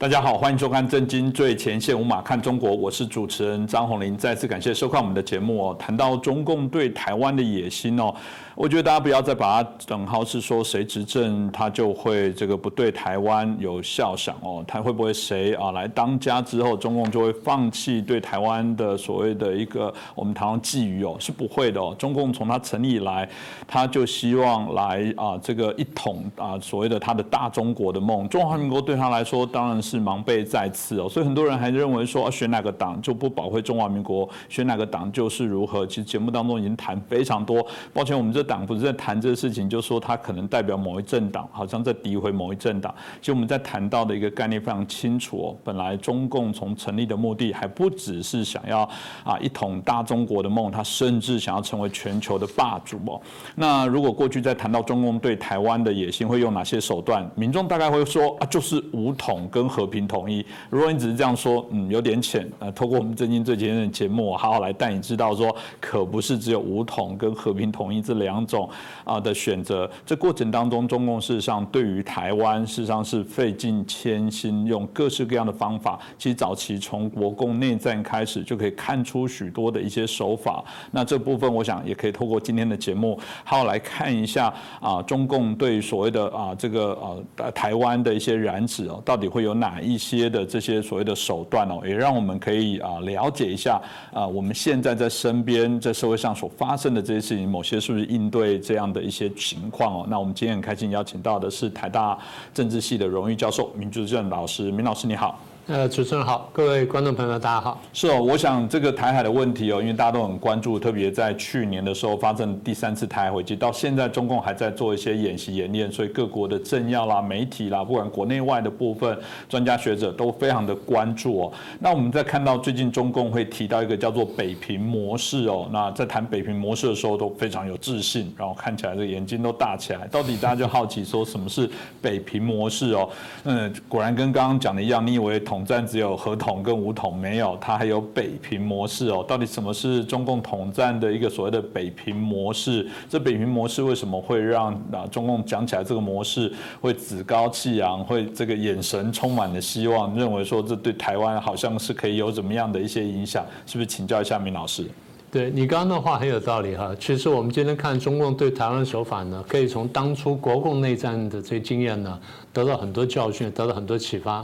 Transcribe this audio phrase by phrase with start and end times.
[0.00, 4.16] 大家好，欢迎收看《震惊最前线》，无马看中国，我是主持人张宏林。
[4.16, 5.76] 再次感谢收看我们的节目哦。
[5.78, 8.10] 谈到中共对台湾的野心哦，
[8.54, 21.94] 我觉得大家不要再把它等号是说谁执政他就会这个不对台湾有效想哦，他会不会谁啊来当家之后，中共就会放弃对台湾的所谓的一个我们台湾觊觎哦，是不会的哦。
[21.98, 23.28] 中共从他成立以来，
[23.68, 28.26] 他就希望来啊这个一统啊所谓的他的大中国的梦。
[28.30, 29.89] 中华民国对他来说当然是。
[29.90, 35.84] 是盲背在次哦，所以很多人还认为说选哪个党就不保卫中华民国，选哪个党就是如何。
[35.84, 37.66] 其实节目当中已经谈非常多。
[37.92, 42.94] 抱歉，我们这党不是在谈这个事情，就说他可能代表某一政党，好像在诋毁某一政党。
[43.20, 45.56] 其实我们在谈到的一个概念非常清楚哦。
[45.64, 48.88] 本来中共从成立的目的还不只是想要
[49.24, 53.20] 啊一统大中国的梦，他甚至想要成为全球的霸主哦。
[53.56, 62.46] 那如果过去在谈到中共对台湾的野心会用哪些手段，民众大概会说啊，就是武统跟和和平统一，如果你只是这样说，嗯，有点浅。
[62.58, 68.68] 呃，透过我们最近最前线的节目，我好好来带你知道说，可不是只有武统跟和平统一这两种
[69.04, 69.90] 啊的选择。
[70.04, 75.98] 这过程当中，中共事实上对于台湾，事实上是费尽千辛，用各式各样的方法。
[76.18, 80.62] 其实早期从国共内战开始，就可以看出许多的一些手法。
[80.90, 89.69] 那这部分，我想也可以透过今天的节目，好好来看一下啊，中共对所谓的啊这个呃台湾的一些染指哦，到底会有哪？
[89.70, 93.80] 啊一些的这些所谓的手段哦，也让我们可以啊了解一下
[94.12, 100.06] 啊，我们现在在身边在社会上所发生的这些事情，某些是不是应对这样的一些情况哦？
[100.08, 102.18] 那我们今天很开心邀请到的是台大
[102.52, 105.38] 政治系的荣誉教授民主正老师，明老师你好。
[105.70, 107.80] 呃，主持人好，各位观众朋友，大家好。
[107.92, 119.16] 是哦，我想这个台海的问题哦，因为大家都很关注，特别在去年的时候发生第三次台海危机，到现在中共还在做一些演习演练，所以各国的政要啦、媒体啦，不管国内外的部分
[119.48, 121.52] 专家学者都非常的关注哦。
[121.78, 130.08] 那我们在看到最近中共会提到一个叫做北平模式哦，那在谈北平模式的时候都非常有自信，然后看起来这眼睛都大起来。
[130.08, 131.70] 到底大家就好奇说什么是
[132.02, 133.08] 北平模式哦？
[133.44, 135.59] 嗯，果然跟刚刚讲的一样，你以为同。
[135.60, 139.22] 统战只有合统跟武统，没有它还有北平模式哦。
[139.28, 142.88] 到底什么是中共统战的一个所谓的北平模式？
[143.10, 146.50] 这北平模式为什么会让啊中共讲起来这个模式
[146.80, 153.44] 会趾高气扬，会这个眼神充满了希望，认为说这对台湾好像是可以有怎么样的一些影响？
[153.66, 154.86] 是不是请教一下明老师？
[155.30, 156.90] 对你刚刚的话很有道理哈。
[156.98, 162.18] 其实我们今天看中共对台湾手法呢，可以从当初国共内战的这些经验呢，
[162.50, 164.42] 得到很多教训，得到很多启发。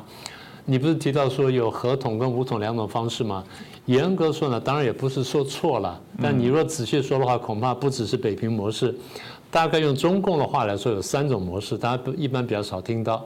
[0.69, 3.43] 你不是提到说有合同跟无统两种方式吗？
[3.87, 5.99] 严格说呢，当然也不是说错了。
[6.21, 8.93] 但你若仔细说的话，恐怕不只是北平模式。
[9.49, 13.25] 大概用中共的话来说，有三种模式，大家一般比较少听到。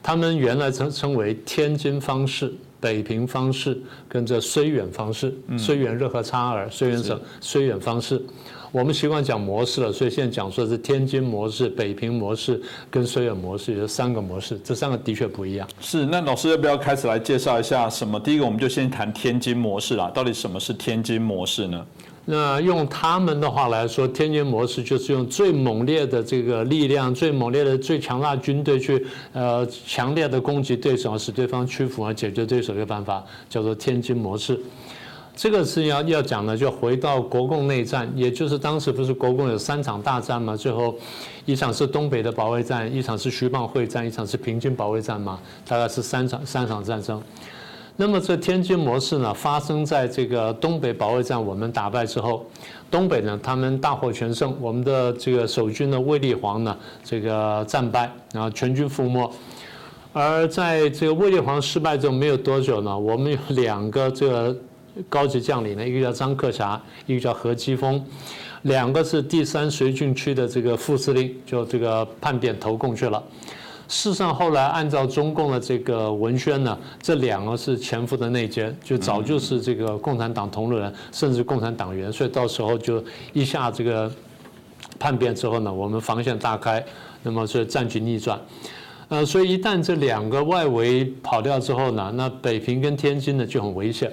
[0.00, 8.22] 他们原来称称为天津方式、北平方式跟这绥远方式，绥远热河差尔，绥远省绥远方式。
[8.70, 15.66] 我们习惯讲模式了，所以现在讲说是天津模式、北平模式跟绥远模式，有三个模式，这三个的确不一样。
[15.80, 18.20] 是，那老师要不要开始来介绍一下什么？
[18.20, 20.10] 第一个，我们就先谈天津模式啦。
[20.14, 21.86] 到底什么是天津模式呢？
[22.30, 34.60] 那用他们的话来说，天津模式就是用最猛烈的这个力量、最猛烈的、最强大军队去呃强烈的攻击对手，使对方屈服而解决对手的办法，叫做天津模式。
[35.34, 40.54] 这个是要要讲的，就回到国共内战，也就是当时不是国共有三场大战嘛？
[40.54, 40.94] 最后
[41.46, 45.40] 一场是东北的保卫战，一场是徐蚌会战，一场是平津保卫战嘛？
[45.66, 47.22] 大概是三场三场战争。
[48.00, 52.46] 那么这天津模式呢，发生在这个东北保卫战我们打败之后，
[52.88, 59.28] 东北呢他们大获全胜，我们的这个守军呢卫立煌呢这个战败，然后全军覆没。
[60.12, 64.56] 而在这个卫立煌失败之后没有多久呢，我们有两个这个。
[65.08, 68.04] 高级将领呢，一个叫张克侠，一个叫何基峰，
[68.62, 73.22] 两个是第三绥靖区的这个副司令，就这个叛变投共去了。
[73.88, 83.02] 事实上，后来按照中共的这个文宣呢，这两个是潜伏的内奸，就早就是这个共产党同路人，甚至共产党员，所以到时候就
[83.32, 84.12] 一下这个
[84.98, 86.84] 叛变之后呢，我们防线大开，
[87.22, 88.38] 那么所以战局逆转。
[89.08, 94.12] 呃，所以一旦这两个外围跑掉之后呢，那北平跟天津呢就很危险。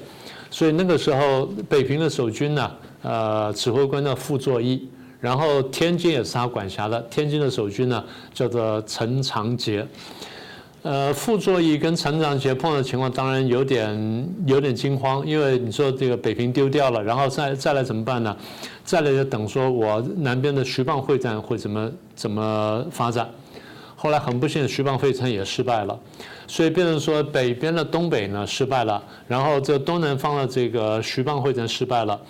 [0.50, 2.72] 所以那个时候，北平的守军呢，
[3.02, 4.88] 呃，指挥官叫傅作义，
[5.26, 7.02] 然后天津也是他管辖的。
[7.10, 9.84] 天津的守军呢，叫做陈长捷。
[10.84, 18.38] 呃，傅作义跟陈长捷碰到情况，当然有点有点惊慌，因为你说这个北平丢掉了，然后再再来怎么办呢？
[18.84, 23.28] 再来就等说我南边的徐蚌会战会怎么怎么发展？
[23.96, 26.00] 后来很不幸，徐蚌会战也失败了，
[26.46, 32.22] 所以变成说北边的东北呢失败了，然后这东南方的这个徐蚌会战失败了，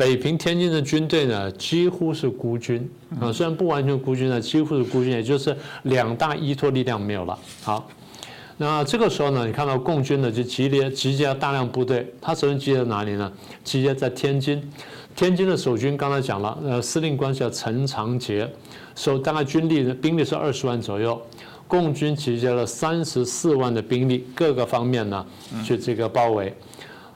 [0.00, 7.38] 北平天津的军队呢几乎是孤军啊，虽然不完全孤军呢，几乎是孤军，也就是两大依托力量没有了。
[7.62, 7.86] 好，
[8.56, 13.30] 那这个时候呢，你看到共军呢就集结集结了大量部队，他首先集结在哪里呢？
[13.62, 14.66] 集结在天津。
[15.14, 18.50] 天津的守军刚才讲了，呃，司令官叫陈长捷，
[18.94, 21.20] 守大概军力兵力是二十万左右，
[21.68, 25.26] 共军集结了三十四万的兵力，各个方面呢
[25.62, 26.54] 去这个包围，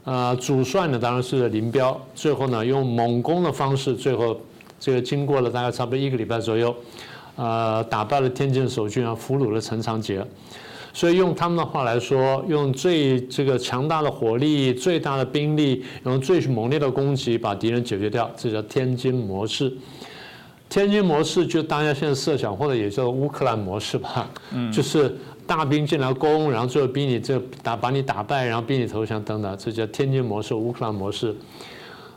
[0.05, 4.39] 呃，主帅呢当然是林彪，最后呢用猛攻的方式，最后
[4.79, 6.75] 这个经过了大概差不多一个礼拜左右，
[7.37, 10.25] 呃，打败了天津的守军啊，俘虏了陈长捷。
[10.93, 19.73] 所以用他们的话来说，用最这个强大的火力、最大的兵力，用最猛烈的攻击把敌人解决掉，这叫天津模式。
[20.69, 24.31] 天津模式就大家现在设想，或者也叫乌克兰模式吧，
[24.73, 25.17] 就是
[25.47, 31.35] 大兵进来攻，然后最后逼你这打把你打败，然后逼你投降等等，这叫天津模式、乌克兰模式。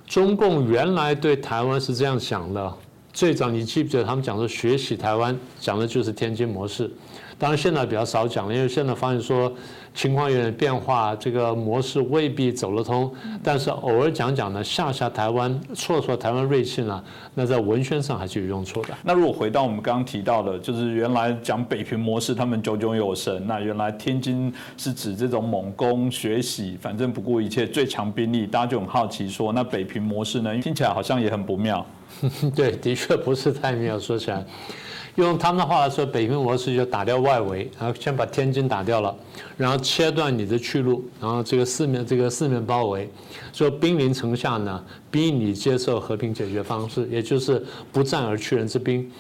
[0.06, 2.74] 中共原来对台湾是这样想的，
[3.12, 6.90] 最早你记不记得他们讲说学习台湾，讲的就是天津模式。
[7.38, 9.54] 当然现在比较少讲了，因为现在发现说
[9.98, 13.12] 情况有点变化，这个模式未必走得通。
[13.42, 17.04] 但是偶尔讲讲呢，吓吓台湾，挫挫台湾锐气呢，
[17.34, 18.90] 那在文宣上还是有用处的。
[19.02, 23.48] 那如果回到我们刚刚提到的，就是原来讲北平模式，他们炯炯有神。
[23.48, 30.56] 那原来天津是指这种猛攻、学习，反正不顾一切、最强兵力，大家就很好奇说，那北平模式呢？
[30.60, 31.84] 听起来好像也很不妙。
[32.56, 34.46] 对，的确不是太妙，说起来。
[35.16, 39.16] 用他们的话来说，北平模式就打掉外围，然后先把天津打掉了，
[39.58, 43.10] 然后切断你的去路，然后这个四面这个四面包围，
[43.52, 49.12] 说兵临城下呢，逼你接受和平解决方式，也就是不战而屈人之兵。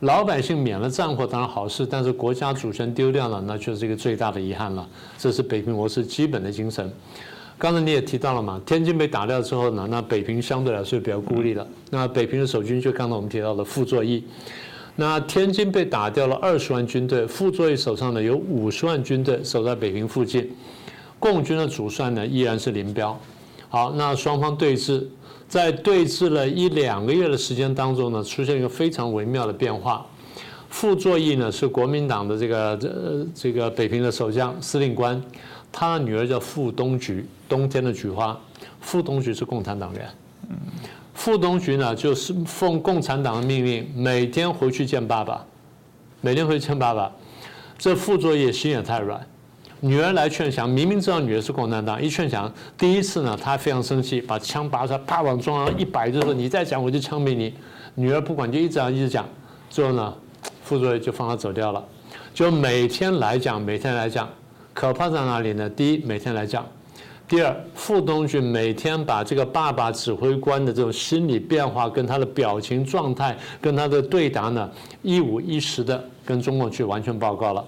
[0.00, 4.86] 老百姓免了战祸当然好事，但是国家主权丢掉了，那就是一个最大的遗憾了。
[5.16, 6.92] 这是北平模式基本的精神。
[7.58, 11.66] 刚才你也提到了嘛，天津被打掉之后呢，那北平相对来说比较孤立了。
[11.90, 14.22] 那北平的守军就刚才我们提到的傅作义。
[14.96, 20.50] 那天津被打掉了二十万军队，傅作义手上呢有五十万军队守在北平附近，
[21.18, 23.18] 共军的主帅呢依然是林彪。
[23.68, 25.04] 好，那双方对峙，
[25.48, 30.06] 在对峙了一两个月的时间当中呢，出现一个非常微妙的变化。
[30.68, 35.22] 傅作义呢是国民党的这个呃这个北平的守将司令官，
[35.72, 38.38] 他的女儿叫傅冬菊，冬天的菊花。
[38.80, 40.08] 傅冬菊是共产党员。
[41.14, 45.44] 傅东菊呢，就是奉共产党的命令，每天回去见爸爸，
[46.20, 47.10] 每天回去见爸爸。
[47.78, 49.26] 这傅作业心也太软，
[49.80, 57.52] 女儿来劝降，明明知道女儿是共产党，一劝降，第一次呢，他非常生气，把枪拔出来，啪往中央一摆，就说你再讲我就枪毙你。
[57.94, 59.26] 女儿不管，就一直讲一直讲，
[59.70, 60.14] 最后呢，
[60.62, 61.82] 傅作业就放他走掉了。
[62.34, 64.28] 就每天来讲，每天来讲，
[64.74, 65.68] 可怕在哪里呢？
[65.70, 66.66] 第一，每天来讲。
[67.28, 74.70] 第二，傅东俊每天把这个爸爸指挥官的这种心理变化、跟他的表情状态、跟他的对答呢，
[75.02, 77.64] 一五一十的跟中共去完全报告了。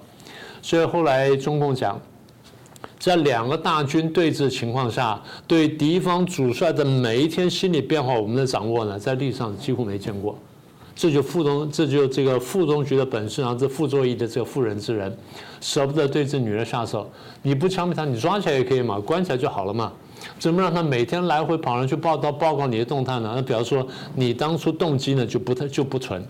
[0.63, 2.01] 所以后来中共讲，
[3.01, 10.39] 在两个大军对峙情况下，对敌方主帅的每一天心理变化，我们的掌握呢，在历史上几乎没见过。
[10.99, 15.17] 这就傅中，这就这个傅中局的本事，然后这傅作义的这个妇人之仁，
[15.61, 17.09] 舍不得对这女人下手。
[17.41, 19.93] 你不枪毙他，你抓起来也可以嘛，关起来就好了嘛。
[20.41, 23.35] 怎么让他每天来回跑上去报道报告你的动态呢？
[23.37, 23.87] 那比方说
[24.17, 26.21] 你当初动机呢就不太就不纯。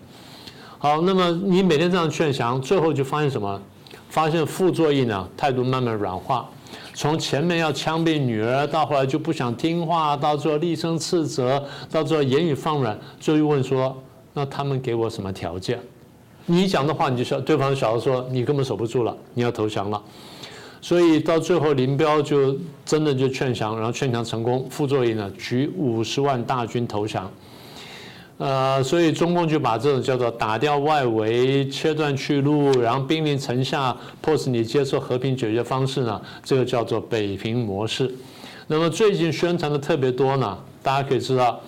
[0.77, 3.59] 好，那么你每天这样劝降，最后就发现什么？
[4.07, 6.47] 发现傅作义呢态度慢慢软化，
[6.93, 13.97] 从前面要枪毙女儿，到后来就不想听话，到最后厉声斥责，到最后言语放软，最后问说。
[14.33, 15.79] 那他们给我什么条件？
[16.45, 20.01] 你讲的话，你就说对方晓得说你根本守不住了，你要投降了。
[20.81, 24.65] 所以到最后，林彪就真的就劝降，然后劝降成功。
[24.69, 27.29] 傅作义呢，举五十万大军投降。
[28.37, 38.09] 呃，所以中共就把这种叫做打掉外围、切断去路，然后兵临城下，迫使你接受和平解决方式呢，这个叫做北平模式。
[38.67, 41.59] 那么最近宣传的特别多呢，大家可以知道。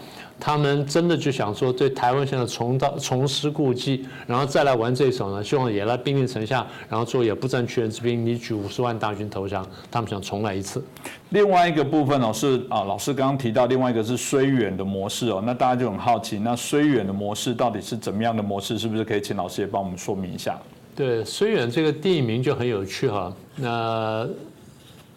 [0.43, 5.43] 他们真的就想说，对台湾现在重蹈重施故技，然后再来玩这一手呢？
[5.43, 10.83] 希望也来兵临城下，然后做也不战屈人之兵，你举五十万大军投降，他们想重来一次。
[11.29, 18.79] 另外一个部分哦，是啊，老师刚刚提到另外一个是绥远的模式哦，那大家就很好奇，那绥远的模式到底是怎么样的模式？
[18.79, 20.59] 是不是可以请老师也帮我们说明一下？
[20.95, 23.31] 对，绥远这个地名就很有趣哈。
[23.57, 24.27] 那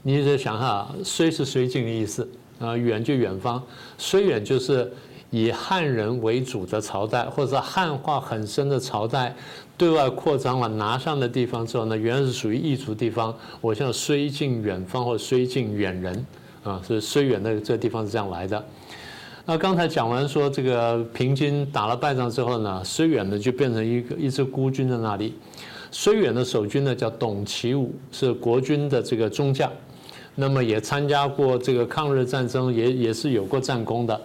[0.03, 2.29] 你再想哈，绥是绥靖的意思
[2.59, 3.63] 啊，远就远方，
[3.99, 4.93] 绥远就是。
[5.35, 9.35] 以汉人为主的朝代，或者汉化很深的朝代，
[9.77, 16.27] 对外扩张了，拿上的地方之后呢，原来是属于异族地方，我现在虽近远方或虽近远人
[16.63, 18.65] 啊，是虽远的这个地方是这样来的。
[19.45, 25.35] 那刚才讲完说这个平津打了败仗之后呢，虽远呢就变成一个一支孤军在那里。
[25.91, 29.69] 虽远的守军呢叫董其武，是国军的这个中将，
[30.37, 34.21] 那么也参加过这个抗日战争，也也是有过战功的。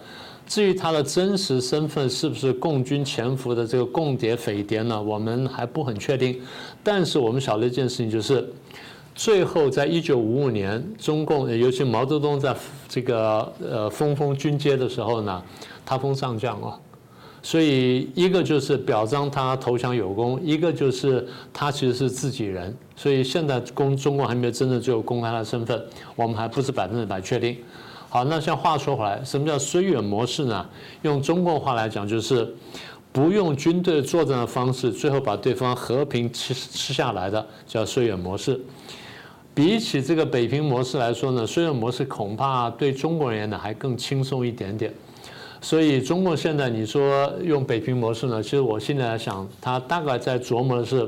[0.50, 5.00] 至于他的真实身份是不是共军潜伏的这个共谍匪谍呢？
[5.00, 6.42] 我们还不很确定。
[6.84, 8.52] 但是我们晓得一件事情，就是
[9.14, 12.56] 最后在一九五五年，中共尤其毛泽东在
[12.88, 15.44] 这个呃封封军阶的时候呢，
[15.86, 16.74] 他封上将哦。
[17.44, 22.76] 所以一个就是表彰他投降有功，一个就是他其实是自己人。
[22.96, 25.80] 所以现在公中共还没有真正最后公开他的身份，
[26.16, 27.56] 我们还不是百分之百确定。
[28.10, 30.68] 好，那像话说回来，什么叫虽远模式呢？
[31.04, 32.52] 用中共话来讲，就是
[33.12, 38.60] 不用军队作战的方式，最后把对方和平吃吃下来的，叫虽远模式。
[39.54, 44.92] 比起这个北平模式来说呢，虽远模式恐怕对中国人呢还更轻松一点点。
[45.62, 48.42] 所以，中共现在你说用北平模式呢？
[48.42, 51.08] 其实我现在来想，他大概在琢磨的是，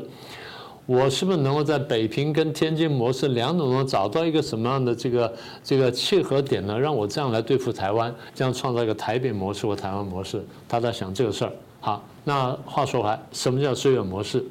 [0.92, 5.34] 我是不是能够在北平跟天津模式两种中找到一个什么样的这个
[5.64, 6.78] 这个契合点呢？
[6.78, 10.46] 让我这样来对付台湾，这样创造一个台北模式或台湾模式。
[10.68, 11.52] 他在想这个事儿。
[11.80, 14.44] 好，那话说回来，什么叫绥远模式？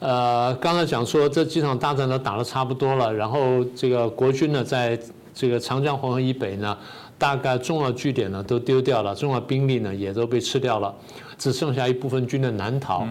[0.00, 4.98] 呃，刚才讲说这几场大战都打得差不多了，然后这个国军呢，在
[5.32, 6.76] 这个长江黄河以北呢。
[7.16, 10.94] 大概重要据点呢都丢掉了，重要兵力呢也都被吃掉了，
[11.36, 13.04] 只剩下一部分军的南逃。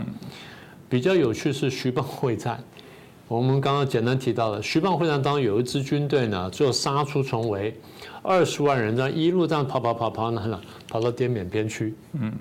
[0.89, 2.63] 比较有趣是徐蚌会战，
[3.27, 7.75] 我们刚刚简单提到了徐蚌会战当中有一支军队呢，最后杀出重围，
[8.21, 10.61] 二十万人这样一路这样跑跑跑跑哪了？
[10.89, 12.31] 跑到滇缅边区，嗯，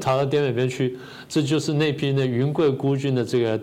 [0.00, 0.98] 逃到滇缅边区，
[1.28, 3.60] 这就是那批那云贵孤军的这个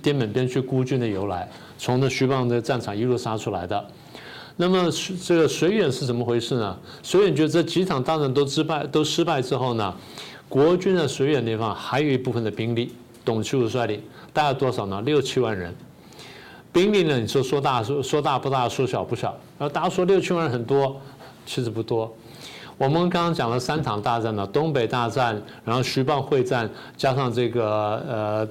[0.00, 3.84] 滇缅边区孤军的由来，从那徐蚌的战场一路杀出来的。
[4.56, 4.88] 那么
[5.24, 6.78] 这个绥远是怎么回事呢？
[7.02, 9.92] 绥远就这几场大战都失败，都失败之后呢，
[10.48, 12.92] 国军的绥远地方还有一部分的兵力，
[13.24, 14.02] 董其武率领，
[14.32, 15.00] 大概多少呢？
[15.02, 15.74] 六七万人。
[16.72, 17.18] 兵力呢？
[17.18, 19.28] 你说说大说说大不大，说小不小。
[19.58, 20.98] 然后大家说六七万人很多，
[21.44, 22.10] 其实不多。
[22.78, 28.48] 我们刚刚讲了三场大战呢，东北大战，然后徐蚌会战，加上这个呃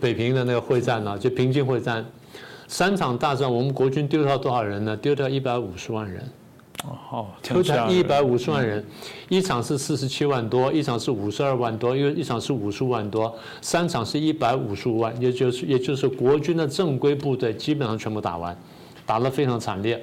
[0.00, 2.04] 北平的那个会战呢，就平津会战。
[2.68, 4.96] 三场大战，我们国军丢掉多少人呢？
[4.96, 6.22] 丢掉一百五十万人。
[6.84, 8.84] 哦，丢掉一百五十万人，
[9.28, 18.56] 一场是四十七万多，一场是五十二万多，因为一场是五十五万多，三场是一百五十五万，也就是也就是国军的正规部队基本上全部打完，
[19.04, 20.00] 打得非常惨烈。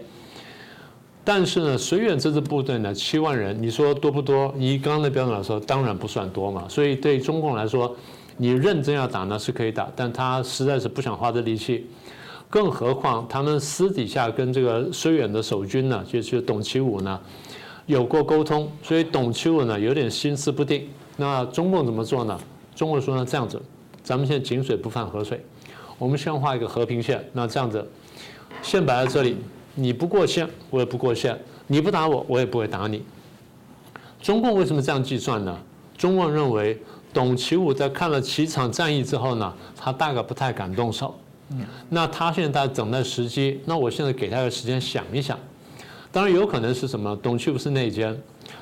[1.24, 4.54] 但是呢，绥远这支部队呢，七万人，你说多不多？
[4.58, 6.66] 以刚刚的标准来说，当然不算多嘛。
[6.68, 7.96] 所以对中共来说，
[8.36, 11.88] 你认真要打呢是可以打，但他实在是不想花这力气。
[12.54, 17.20] 更何况，他们私底下跟这个绥远的守军呢，就是董其武呢，
[17.88, 20.88] 有过沟通，所以董其武呢有点心思不定。
[21.18, 22.40] 那中共怎么做呢？
[22.76, 23.60] 中共说呢这样子，
[24.04, 25.44] 咱们现在井水不犯河水，
[25.98, 27.28] 我们先画一个和平线。
[27.34, 27.84] 那这样子，
[28.62, 29.36] 线摆在这里，
[29.74, 33.02] 你不过线，我也不过线；你不打我，我也不会打你。
[34.22, 35.58] 中共为什么这样计算呢？
[35.98, 36.80] 中共认为，
[37.12, 41.16] 董其武在看了几场战役之后呢，他大概不太敢动手。
[41.90, 45.38] 那他现在在等待时机，那我现在给他个时间想一想。
[46.12, 48.16] 当然有可能是什么，董其武是内奸，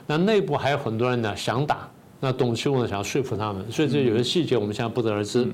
[0.07, 5.45] 那内部还有很多人呢想打，那董其武呢想要说服他们，所以这有些细节我们现在不得而知。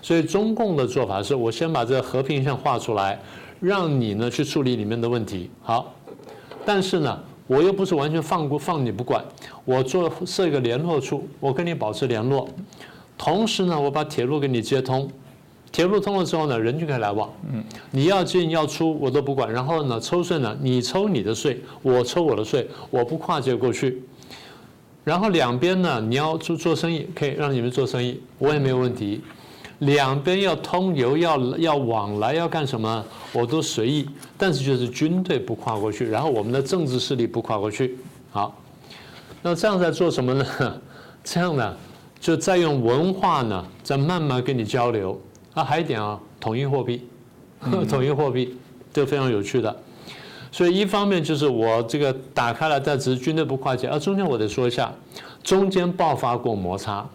[0.00, 3.20] 所以中共的做法是我先把这个和平线画出来，
[3.60, 5.50] 让你呢去处理里面的问题。
[5.62, 5.94] 好，
[6.64, 9.24] 但是呢我又不是完全放过放你不管，
[9.64, 12.48] 我做设一个联络处，我跟你保持联络，
[13.18, 15.10] 同时呢我把铁路给你接通。
[15.72, 17.32] 铁路通了之后呢，人就可以来往。
[17.50, 19.50] 嗯，你要进要出我都不管。
[19.50, 24.02] 然后呢，抽税呢，你抽你的税，我抽我的税，我不跨界过去。
[25.02, 29.22] 然后两边呢，你要做做生意，可以让你们做生意，我也没有问题。
[29.78, 34.06] 两边要通邮，要要往来，要干什么，我都随意。
[34.36, 37.98] 但是就是军队不跨过去，然后我们的政治势力不跨过去。
[38.30, 38.56] 好，
[39.40, 40.46] 那这样在做什么呢？
[41.24, 41.76] 这样呢，
[42.20, 45.20] 就在用文化呢，在慢慢跟你交流。
[45.54, 47.06] 啊，还有一点啊，统一货币，
[47.88, 48.56] 统一货币，
[48.92, 49.74] 这非常有趣的。
[50.50, 53.88] 所以一方面就是我这个打开了，但只是军队不跨界。
[53.88, 54.92] 而中间我得说一下，
[55.42, 57.06] 中间爆发过摩擦。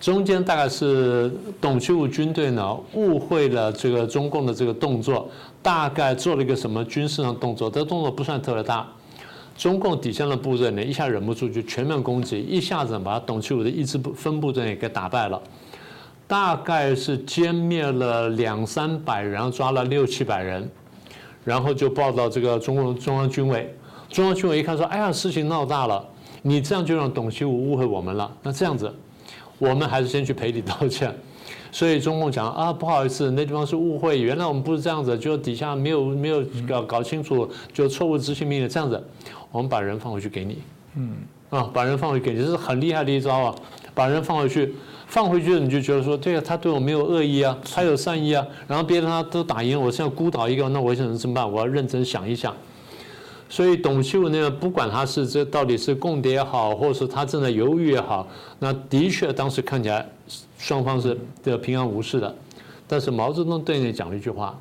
[0.00, 5.30] 中间大概是董其武军队呢误会了这个中共的这个动作，
[5.62, 8.86] 大概做了一个什么军事上动作，这动作不算特别大。
[9.56, 15.40] 中共底下的部队呢一下忍不住就全面攻击，一下子把董其武的一支部分部队给打败了。
[16.26, 20.68] 大概是歼灭了两三百人，然后抓了六七百人，
[21.44, 23.74] 然后就报到这个中共中央军委。
[24.08, 26.04] 中央军委一看说：“哎呀，事情闹大了，
[26.42, 28.30] 你这样就让董其武误会我们了。
[28.42, 28.92] 那这样子，
[29.58, 31.14] 我们还是先去赔礼道歉。”
[31.72, 39.02] 所以中共讲啊，不好意思，那地方是误会，原来我们不是这样子，就底下没有没有搞搞清楚，就错误执行命令这样子，
[39.50, 40.58] 我们把人放回去给你。
[40.94, 41.16] 嗯，
[41.50, 43.54] 啊，把人放回去给你，这是很厉害的一招啊，
[43.94, 44.74] 把人放回去。
[45.06, 48.44] 放回去你就觉得说，对啊，他对我没有恶意啊，他有善意啊。
[48.66, 51.52] 然后别人他都打赢，我现在孤岛一个，那我想怎么办？
[51.52, 52.52] 我要认真想一想。
[53.48, 58.26] 所以董其武那个，不管他是这到底是共谍也好，或者是他正在犹豫也好，
[58.58, 60.08] 那的确当时看起来
[60.58, 62.34] 双方是的平安无事的。
[62.88, 64.58] 但是毛泽东对你讲了一句话，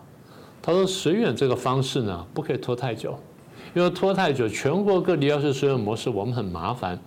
[0.62, 3.18] 他说绥远这个方式呢，不可以拖太久，
[3.74, 7.00] 因为拖太久，全国各地要是绥远模式，我们很麻烦。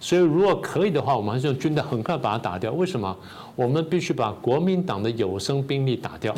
[0.00, 2.72] 所以，如果可以的话，我们还是用军队很快把它打掉。
[2.72, 3.16] 为什么？
[3.56, 6.34] 我们必须把国民党的有生兵力打掉。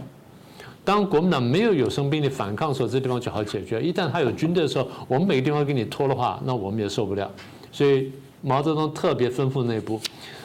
[0.85, 3.81] 当国民党没有有生兵力反抗的时候，这地方就好解决。
[3.83, 7.31] 一旦他有军队的时候，我们每个地方给你拖的话，那我们也受不了。
[7.73, 8.13] 所以，
[8.43, 10.01] 毛泽东特别吩咐内部，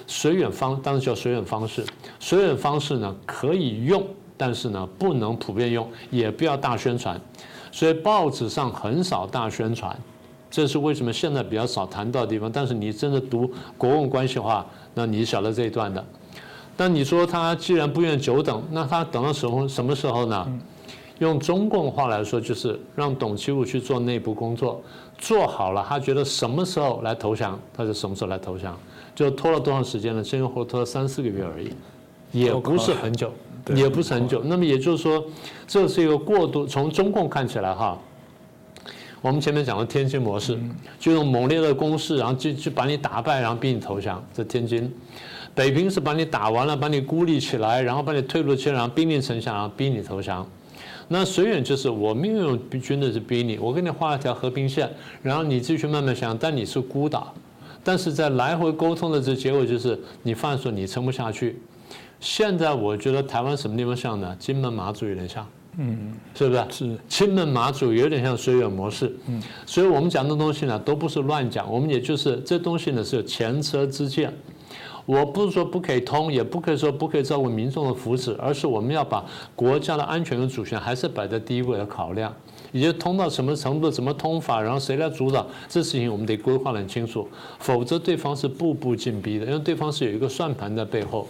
[0.07, 1.85] 绥远方当时叫绥远方式，
[2.19, 4.03] 绥远方式呢可以用，
[4.35, 7.19] 但是呢不能普遍用，也不要大宣传。
[7.71, 9.95] 所以报纸上很少大宣传。
[10.51, 12.51] 这是为什么现在比较少谈到的地方。
[12.51, 16.05] 但是你真的读国共关系的话，那你晓得这一段的。
[16.77, 20.47] 但你说他既然不愿久等，那他等到什么什么时候呢？
[21.19, 24.81] 用中共话来说，就是让董其武去做内部工作，
[25.19, 28.75] 做好了，他觉得什么时候来投降，他就什么时候来投降。
[29.13, 30.23] 就拖了多长时间呢？
[30.23, 31.71] 前后拖了三四个月而已，
[32.31, 33.31] 也不是很久，
[33.75, 34.41] 也不是很久。
[34.43, 35.23] 那么也就是说，
[35.67, 36.65] 这是一个过渡。
[36.65, 37.95] 从中共看起来哈。
[39.21, 40.57] 我们前面讲的天津模式，
[40.99, 44.23] 就用猛烈的攻势，然后就就把你打败，然后逼你投降。
[44.33, 44.91] 这天津，
[45.53, 50.45] 北平是把你打完了，把你孤立起来，然后把你退路起来，然后兵临城下，然后逼你投降。
[51.07, 54.89] 那绥远就是我没有用军队是逼你，我给你画了条和平线，
[55.21, 56.35] 然后你继续慢慢想。
[56.35, 57.31] 但你是孤岛，
[57.83, 61.61] 但是在来回沟通的这结果就是，你放说你撑不下去。
[62.19, 64.35] 现在我觉得台湾什么地方像呢？
[64.39, 65.45] 金门马祖有点像。
[65.77, 66.65] 嗯，是不是？
[66.69, 69.15] 是金门马祖有点像水远模式。
[69.27, 71.71] 嗯，所以我们讲的东西呢，都不是乱讲。
[71.71, 74.33] 我们也就是这东西呢，是有前车之鉴。
[75.05, 82.31] 我不是说不可以通，也不可以说不可以照顾民众的福祉，而是我们要把国家的安全跟主权还是摆在第一位的考量。
[82.71, 87.27] 也就通到什么程度，怎么通法，然后谁来主导，这事情我们得规划得很清楚，
[87.59, 91.27] 否则对方是步步紧逼的，因为对方是有一个算盘在背后。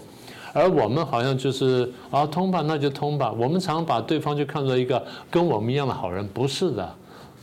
[0.53, 3.31] 而我们好像就是啊通吧，那就通吧。
[3.31, 6.95] 我们常把对方就看作一个跟我们一样的好人，不是的。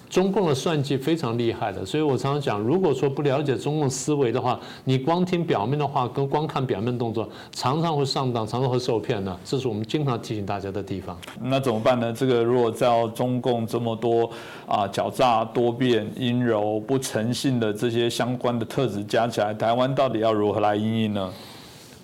[0.09, 9.39] 中共的算计非常厉害的，所以我常常讲，如果说不了解中共思维的话，你光听表面的话，跟光看表面动作，常常会上当，常常会受骗的。
[9.45, 11.15] 这是我们经常提醒大家的地方。
[11.43, 12.11] 那怎么办呢？
[12.11, 14.25] 这个如果照中共这么多
[14.67, 21.31] 啊狡诈、多变、阴柔、不诚信的这些相关的特质加起来，台湾到底要如何来应应呢？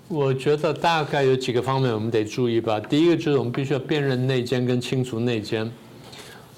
[0.08, 2.78] 我觉得大概有几个方面我们得注意吧。
[2.78, 5.70] 第一个就是我们必须要辨认内奸跟清除内奸。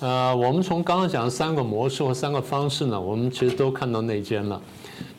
[0.01, 4.61] 呃，我们从刚刚讲的三个模式或三个方式呢，我们其实都看到内奸了。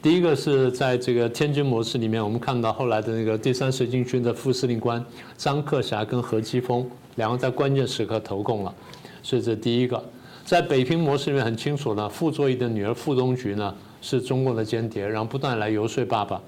[0.02, 5.04] 第一个是在这个天津模式里面，我们看到后来的那个第三绥靖军的副司令官
[5.38, 6.86] 张克侠跟何基峰
[7.16, 8.76] 两个在关键时刻投共了，
[9.24, 10.04] 所以这第一个。
[10.44, 16.42] 在北平模式里面很清楚呢，傅作义的女儿傅东菊呢是中共的间谍，然后不断来游说爸爸。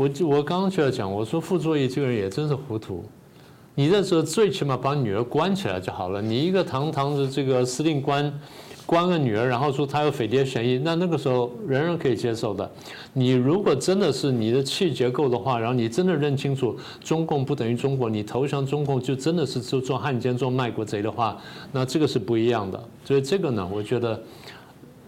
[0.00, 3.04] 我就我刚刚就要讲，我说傅作义这个人也真是糊涂。
[3.74, 6.22] 你那时候最起码把女儿关起来就好了。
[6.22, 8.32] 你一个堂堂的这个司令官，
[8.86, 12.70] 关个女儿，然后说他有匪谍嫌疑，那那个时候人人可以接受的。
[13.12, 21.36] 你如果真的是你的气节够的话，然后你真的认清楚中共不等于中国，你投降中共就真的是做做汉奸、做卖国贼的话，
[21.72, 22.82] 那这个是不一样的。
[23.04, 24.18] 所以这个呢，我觉得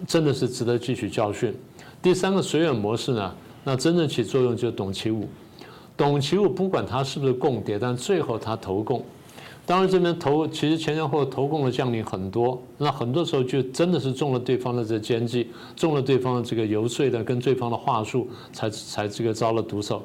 [0.06, 1.54] 真的是值得汲取教训。
[2.02, 3.34] 第三个绥远模式呢？
[3.64, 5.28] 那真正起作用就是董其武，
[5.96, 9.04] 董其武不管他是不是共谍，但最后他投共。
[9.64, 15.46] 当然这边投其实前前后后投共的将领很多，那很多时候就真的是中了对方的这奸计，
[15.76, 20.02] 中了对方的这个游说的跟对方的话术，才才这个遭了毒手。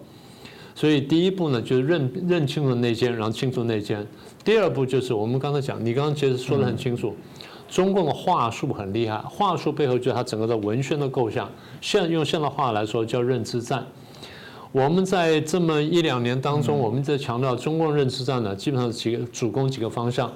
[0.75, 4.05] 所以第一步呢，就是认认清楚内奸，然后清除内奸。
[4.45, 7.15] 第二步就是我们刚才讲，你刚刚其实说的很清楚。
[7.67, 11.49] 中共的话术很厉害，话术背后就是他整个的文宣的构想。
[11.81, 13.85] 现用现代话来说叫认知战。
[14.71, 20.31] 我们在这么一两年当中，我们在强调中共认知战呢，基本上几个主攻几个方向。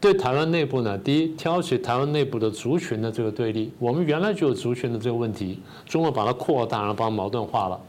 [0.00, 7.80] 对台湾内部呢，第一挑起台湾内部的族群的这个对立，我们原来就有族群的这个问题，中国把它扩大，然后把矛盾化了。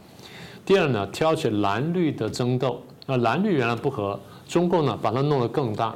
[0.64, 2.80] 第二呢，挑起蓝绿的争斗。
[3.06, 4.18] 那蓝绿原来不和，
[4.48, 5.94] 中共呢把它弄得更大。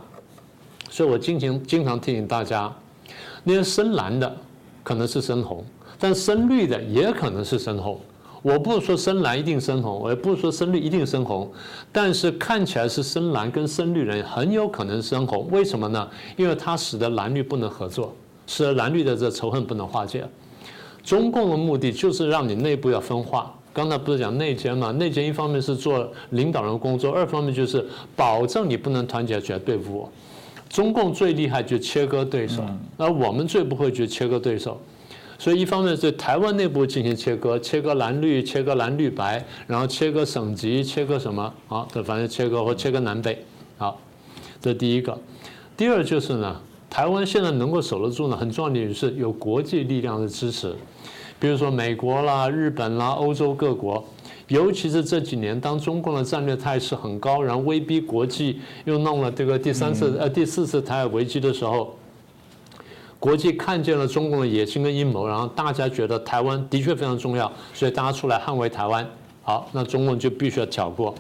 [0.91, 2.73] 所以我经常经常提醒大家，
[3.45, 4.37] 那些深蓝的
[4.83, 5.65] 可能是深红，
[5.99, 8.01] 但深绿的也可能是深红。
[8.41, 11.51] 我不是说深蓝一定深红，我也不是说深绿一定深红，
[11.91, 15.49] 但是看起来是深蓝跟深绿人很有可能深红。
[15.51, 16.09] 为什么呢？
[16.37, 18.15] 因为它使得蓝绿不能合作，
[18.47, 20.25] 使得蓝绿的这仇恨不能化解。
[21.03, 23.53] 中共的目的就是让你内部要分化。
[23.73, 24.93] 刚才不是讲内奸嘛？
[24.93, 30.13] 内奸一方面是做领导人工作，二方面就是保证你不能团结起来对付我。
[30.69, 32.63] 中共最厉害就切割对手，
[32.97, 34.81] 那我们最不会去切割对手。
[35.41, 41.55] 所以一方面是台湾内部进行切割，切割蓝绿，切割蓝绿白，然后切割省级，切割什么？
[41.69, 43.45] 啊，这反正切割或切割南北。
[43.77, 44.01] 好，
[44.61, 45.17] 这第一个。
[45.77, 50.75] 第二就是呢，台湾现在能够守得住呢，很重要的一是有国际力量的支持，
[51.39, 54.05] 比如说美国啦、日本啦、欧洲各国，
[54.49, 61.95] 尤其是这几年，当中共的战略态势很高，然后威逼国际，又弄了这个第三次呃第四次台海危机的时候。
[63.21, 69.05] 国际看见了中共的野心跟阴谋，然后大家觉得台湾的确非常重要，所以大家出来捍卫台湾。
[69.43, 71.13] 好，那中共就必须要挑过。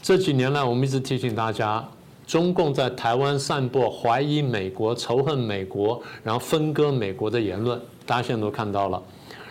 [0.00, 1.86] 这几年来，我们一直提醒大家，
[2.26, 9.02] 中共在台湾散播怀疑美国、仇恨美国，然后分割美国的言论，大家现在都看到了。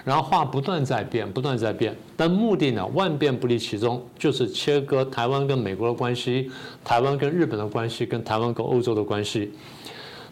[0.04, 6.52] 然后话不断在变，不断在变，但目的呢，万变不离其宗，就是切割台湾跟美国的关系，
[6.84, 9.52] 台湾跟日本的关系，跟台湾跟欧洲的关系。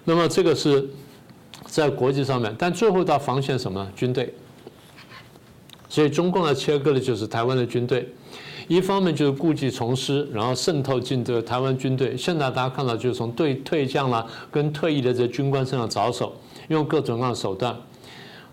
[0.04, 0.88] 那么这个是。
[1.66, 3.88] 在国际上面，但最后到防线什么？
[3.96, 4.34] 军队。
[5.88, 8.10] 所以中共呢切割的就是台湾的军队，
[8.68, 12.18] 一方面就是故技重施，然后渗透进这个台湾军队。
[12.18, 16.34] 现在大家看到就是从对退将啦跟退役的这军官身上着手，
[16.70, 17.76] 用各种各样的手段。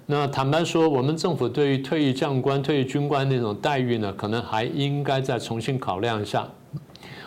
[0.09, 6.49] 那坦白说，我们政府对于退役将官、退役军官那种待遇呢，可能还应该再重新考量一下。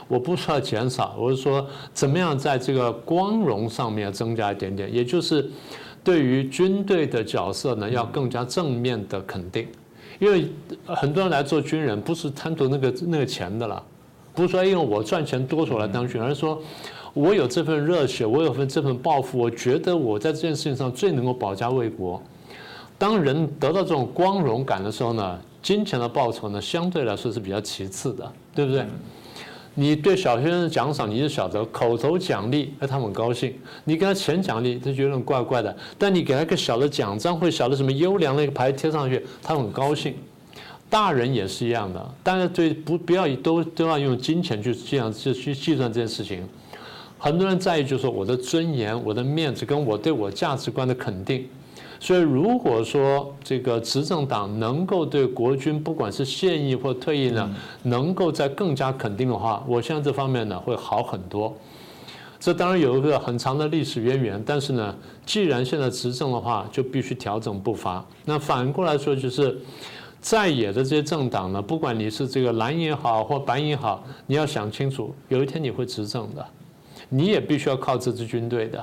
[0.08, 5.48] 我不是要减少，我是说怎么样在这个光荣上面增加一点点，也就是
[6.06, 9.68] 对于军队的角色呢，要更加正面的肯定。
[10.18, 10.50] 因为
[10.86, 13.84] 很多人来做军人，不是贪图那个那个钱的了，
[14.34, 16.58] 不是说因为我赚钱多出来当军人，而是说
[17.14, 22.22] 我有这份热血，我有份这份抱负，我觉得我在这件事情上最能够保家卫国。
[23.00, 28.86] 当人得到这种光荣感的时候呢，金钱的报酬呢，相对来说是比较其次的，对不对？
[29.76, 33.52] 你对小学生的奖赏，你就晓得口头奖励，哎，他很高兴；
[33.86, 35.74] 你给他钱奖励，他觉得很怪怪的。
[35.98, 40.14] 但你给他个小的奖章，或小的什么优良的一个牌贴上去，他很高兴。
[40.90, 46.44] 大人也是一样的，大家对不不要都都要用金钱去这样去去计算这件事情。
[47.18, 51.48] 很多人在意就是说我的尊严、我的面子，跟我对我价值观的肯定。
[52.00, 61.54] 所以，如果说这个执政党能够对国军，不管是现役或退役呢，能够在更加肯定的话，我相信这方面呢会好很多。
[62.40, 68.04] 这当然有一个很长的历史渊源，但是呢，既然现在执政的话，就必须调整步伐。
[68.24, 69.60] 那反过来说，就是
[70.22, 76.46] 在野的这些政党呢，不管你是这个蓝也好或白也好，你要想清楚，有一天你会执政的，
[77.10, 78.82] 你也必须要靠这支军队的。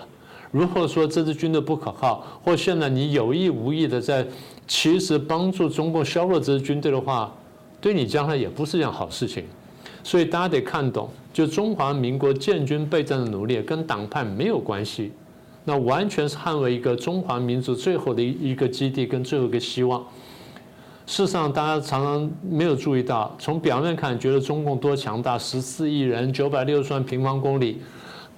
[0.52, 4.26] 如果说这支军队不可靠，或现在你有意无意的在
[4.66, 7.34] 其实帮助中共削弱这支军队的话，
[7.80, 9.44] 对你将来也不是一件好事情。
[10.02, 15.12] 所以大家得看懂，就中华民国建军备战的努力跟党派没有关系，
[15.64, 20.00] 那完全是捍卫一个中华民族最后的一个基地跟最后一个希望。
[21.06, 27.80] 事实上，大家常常没有注意到，从表面看觉得中共多强大，十四亿人，九百六十万平方公里，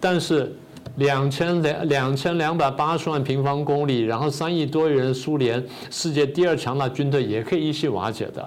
[0.01, 0.55] 但是。
[0.99, 8.47] 两千两两千两百八十万平方公里，然后三亿多人，苏联世界第二强大军队也可以一夕瓦解的。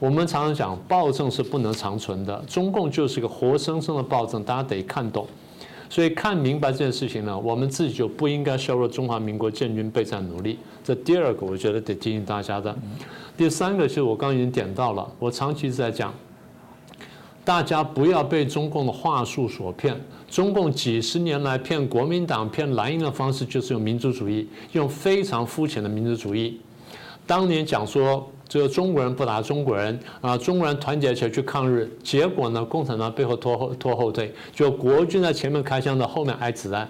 [0.00, 5.26] 我们常常讲暴政是不能长存的，中共就是个活生生的暴政，大家得看懂。
[5.88, 10.58] 所以看明白这件事情呢，我们自己就不应该削弱中华民国建军备战努力。
[10.82, 12.74] 这第二个，我觉得得提醒大家的。
[13.36, 16.12] 第三个是我刚刚已经点到了，我长期在讲。
[17.42, 19.98] 大家不要被中共的话术所骗。
[20.30, 26.60] 中共几十年来骗国民党、骗蓝营的方式，就是用民族主义，用非常肤浅的民族主义。
[27.26, 36.88] 当年讲说这个中国人不打中国人啊，中国人团结起来去抗日，结果呢，共产党背后拖后拖后腿，就国军在前面开枪的，后面挨子弹。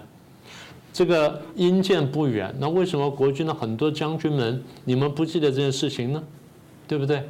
[0.92, 2.55] 这个因见不远。
[2.59, 6.22] 那为什么国军的很多将军们，你们不记得这件事情呢？
[6.88, 7.22] 对不对？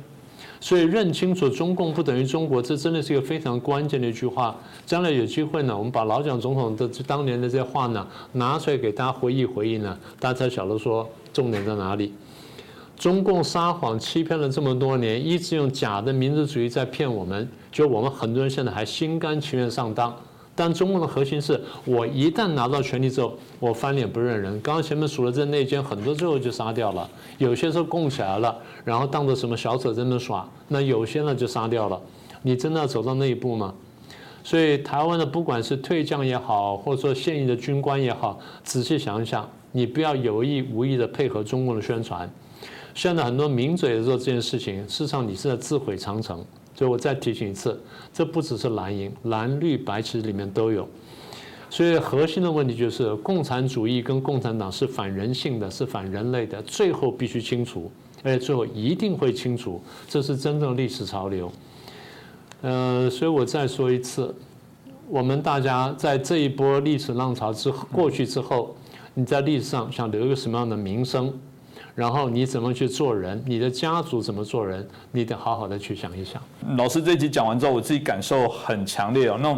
[0.61, 4.55] 所以认清楚中共不等于中国，这真的是一个非常关键的一句话。
[4.85, 12.13] 将来有机会呢，我们把老蒋总统的当年的这些话呢拿出来给大家回忆回忆呢，大家才晓得说重点在哪里。
[12.97, 20.15] 中共撒谎欺骗了这么多年，一直用假的民族主义在骗我们，就我们很多人现在还心甘情愿上当。
[20.61, 24.61] 但中共的核心是我一旦拿到权力之后，我翻脸不认人。
[24.61, 30.47] 刚刚前面数了这内奸，很多最后就杀掉了，有些时候供起来了，然后当做什么小丑在那耍。
[30.69, 31.99] 那有些呢就杀掉了。
[32.43, 33.75] 你真的要走到那一步吗？
[34.45, 42.31] 所以台湾的不管是退将也好，或者说现役的军官也好，仔细想一想，你不要有意无意的配合中共的宣传。
[42.95, 46.45] 现在很多名嘴做这件事情，事实上你是在自毁长城。
[46.81, 47.79] 所以我再提醒一次，
[48.11, 50.89] 这不只是蓝营，蓝绿白其实里面都有。
[51.69, 61.53] 所以核心的问题就是，共产主义跟共产党是反人性的，是反人类的，最后必须清除，而且最后一定会清除，这是真正历史潮流。
[62.63, 64.35] 呃，所以我再说一次，
[65.07, 68.75] 我们大家在这一波历史浪潮之过去之后，
[69.13, 71.31] 你在历史上想留一个什么样的名声？
[72.01, 73.43] 然后你怎么去做人？
[73.47, 74.89] 你的家族怎么做人？
[75.13, 76.41] 你得好好的去想一想。
[76.79, 79.39] 老师这集讲完之后，我自己感受很强烈哦。
[79.39, 79.55] 那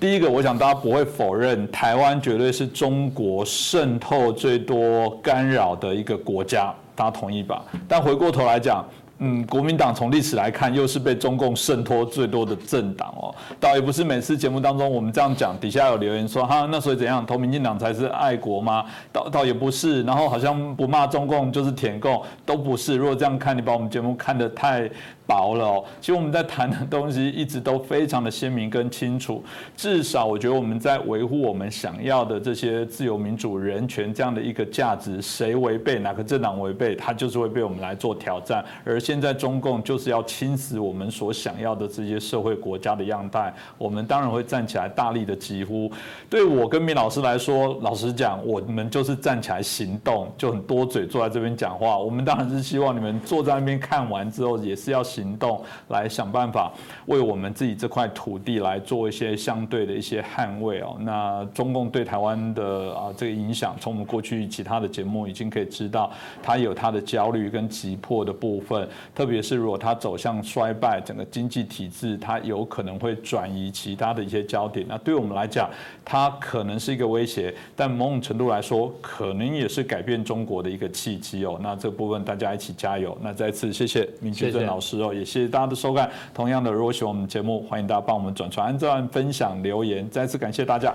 [0.00, 7.64] 第一个，我想大家不会否认，台湾绝对是中国渗透最多、干扰的一个国家，大家同意吧？
[7.86, 8.84] 但回过头来讲。
[9.20, 13.34] 嗯，国民党从历史来看，又是被中共渗透最多的政党哦。
[13.60, 18.84] 倒也不是每次节目当中我们这样讲，底下有留言说哈，那所以怎样，投民进党才是爱国吗？
[19.12, 22.96] 倒倒也不是，然后好像不骂中共就是舔共，都不是。
[22.96, 24.90] 如果这样看，你把我们节目看得太。
[25.30, 29.40] 薄了哦，其实我们在谈的东西一直都非常的鲜明跟清楚。
[29.76, 38.64] 至少我觉得我们在维护我们想要的这些自由民主人权这样的一个价值，谁违背哪个政党违背，它就是会被我们来做挑战。
[38.84, 45.90] 而现在中共就是要侵蚀我们所想要的这些社会国家的样态，我们当然会站起来大力的疾呼。
[46.28, 51.98] 对我跟米老师来说，老实讲，我们就是站起来行动，就很多嘴坐在这边讲话。
[51.98, 56.72] 我们当然是希望你们坐在那边看完之后，也是要行动来想办法
[57.06, 60.96] 为我们自己这块土地来做一些相对的一些捍卫哦。
[61.00, 68.88] 那中共对台湾的啊这个影响，从我们过去其他的节目已经可以知道，它有它的焦虑跟急迫的部分。
[69.14, 74.86] 特别是如果它走向衰败，整个经济体制它有可能会转移其他的一些焦点。
[74.88, 75.68] 那对我们来讲，
[76.04, 81.58] 它可能是一个威胁，但某种程度来说，可能也是改变中国的一个契机哦。
[81.62, 83.16] 那这部分大家一起加油。
[83.20, 85.12] 那再次谢谢明居正老师哦。
[85.12, 86.10] 也谢谢大家的收看。
[86.32, 90.08] 同样的，如果喜欢我们节目，欢迎大家帮我们转传、按赞、分享、留言。
[90.08, 90.94] 再次感谢大家。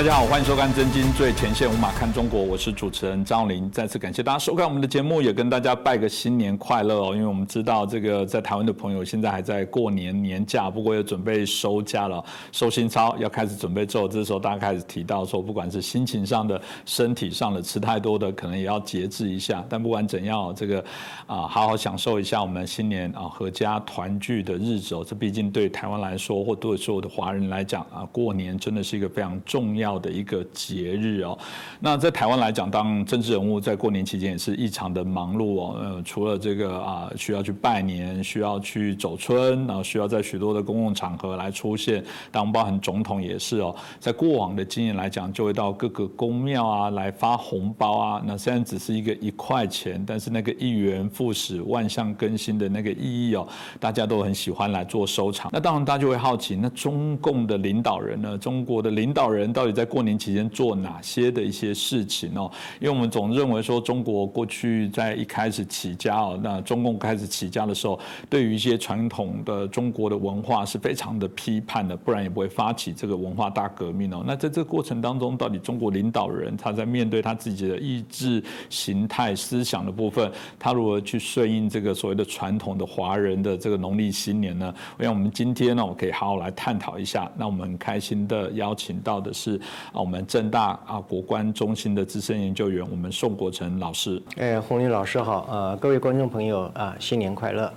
[0.00, 3.70] 大家好，欢迎收看《真金最前线》，无马看中国，我是主持人张林。
[3.70, 7.14] 再次感谢大家收看我们的节目，也跟大家拜个新年快乐哦。
[7.14, 19.62] 因为我们知道这个在台湾的朋友现在还在过年年假，不过也准备收假了，收心操要开始准备做，这时候大家开始提到说，不管是心情上的、身体上的，吃太多的可能也要节制一下。
[19.68, 20.82] 但不管怎样，这个
[21.26, 25.04] 啊，好好享受一下我们新年啊阖家团聚的日子哦。
[25.06, 29.89] 这毕竟对台湾来说，或对所有的华人来讲啊，过年真的是一个非常重要。
[29.98, 31.38] 的一个节日哦，
[31.80, 35.76] 那在台湾来讲，当政治人物在过年期间也是异常的忙碌哦。
[35.80, 42.04] 呃，除了这个啊，需要去拜年，需要去走春，然后需要在许多的公共场合来出现。
[42.30, 48.22] 当包含总统也是哦，在过往的经验来讲，就会到各个公庙啊来发红包啊。
[48.26, 53.48] 那虽然只是一个一块钱，但是那个一元复始、万象更新的那个意义哦，
[53.78, 55.50] 大家都很喜欢来做收藏。
[55.52, 58.36] 那当然，大家就会好奇，那中共的领导人呢？
[58.36, 59.69] 中国的领导人到底？
[59.72, 62.50] 在过年期间做哪些的一些事情哦？
[62.80, 74.24] 因为我们总认为说，中国过去在一开始起家哦，那中共开始起家的时候，对于一些传统的中国的文化是非常的批判的，不然也不会发起这个文化大革命哦。
[74.26, 84.74] 那在这个过程当中，到底中国领导人他在面对他自己的意志形态思想的部分，他如何去顺应这个所谓的传统的华人的这个农历新年呢？
[84.98, 87.30] 我想我们今天呢，我可以好好来探讨一下。
[87.36, 89.59] 那我们开心的邀请到的是。
[89.92, 94.20] 啊，我们正大啊国关中心的资深研究员，我们宋国成老师。
[94.36, 97.72] 哎，红林老师好，呃，各位观众朋友啊，新年快乐。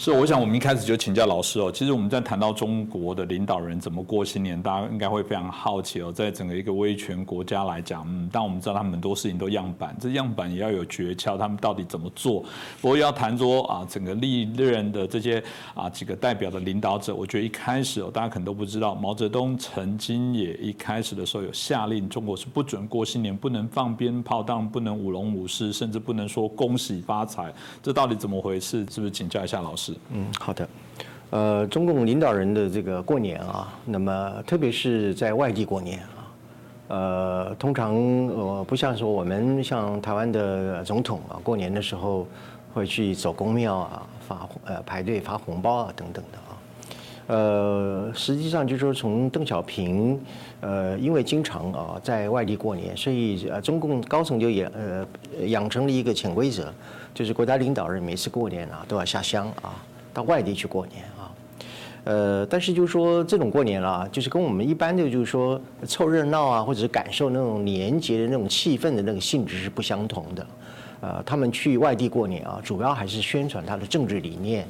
[0.00, 1.72] 是，我想我们一开始就请教老师哦。
[1.72, 6.12] 其实我们在谈到中国的领导人怎么过新年，大家应该会非常好奇哦。
[6.12, 12.44] 在整个一个威权国家来讲，嗯，但我们知道他们很多事情都样板，这样板也要有诀窍，他们到底怎么做？
[12.80, 15.42] 不过要谈说啊，整个历任的这些
[15.74, 27.52] 啊几个代表的领导者，我觉得一开始哦，大家可能都不知道，毛泽东曾经也一开始的时候有下令，中国是不准过新年，不能放鞭炮，当然不能舞龙舞狮，甚至不能说恭喜发财。
[27.82, 28.86] 这到底怎么回事？
[28.88, 29.87] 是不是请教一下老师？
[30.12, 30.68] 嗯，好的。
[31.30, 36.24] 呃，中共领导人的这个过年啊，那么特别是在外地过年啊，
[36.88, 37.94] 呃，通常
[38.28, 42.26] 呃不像说我们像台湾的总统啊，过年的时候
[42.72, 46.56] 会去走公庙啊，发呃排队发红包啊等等的啊。
[47.26, 50.18] 呃，实际上就是说从邓小平
[50.62, 55.06] 呃，因为经常啊在外地过年，所以呃中共高层就也呃
[55.44, 56.72] 养成了一个潜规则，
[57.18, 59.74] 就是国家领导人每次过年啊都要下乡啊。
[60.14, 61.34] 到外地去过年啊，
[62.04, 70.46] 呃，但是就是说这种过年啊，就是跟我们一般的就是说凑热闹啊，或者是感受那种年节的那种气氛的那个性质是不相同的。
[71.00, 74.64] 呃，他们去外地过年啊，主要还是宣传他的政治理念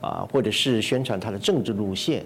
[0.00, 2.24] 啊，或者是宣传他的政治路线。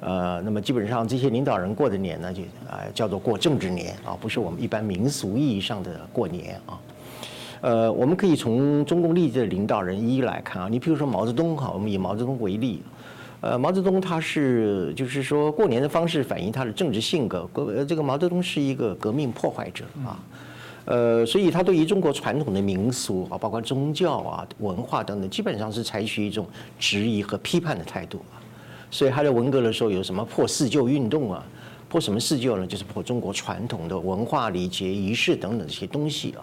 [0.00, 6.78] 呃，那么基本上这些领导人过的年呢，就啊叫做过政治年啊，不是我们一般民俗意义上的过年啊。
[7.60, 12.80] 呃，我们可以从中共历届的领导人一一来看啊，你比如说毛泽东哈，我们以毛泽东为例，
[13.42, 20.18] 呃，毛泽东他是就是说过年的方式反映他的政治性格，呃，这个毛泽东是一个革命破坏者啊，
[20.86, 26.46] 呃，所以他对于中国传统的民俗啊，包括宗教啊、文化等等，基本上是采取一种
[26.78, 28.40] 质疑和批判的态度啊，
[28.90, 31.44] 所以他在文革的时候有什么破四旧运动啊，
[31.90, 32.66] 破什么四旧呢？
[32.66, 36.40] 就是破中国传统的文化礼节仪式等等这些东西啊。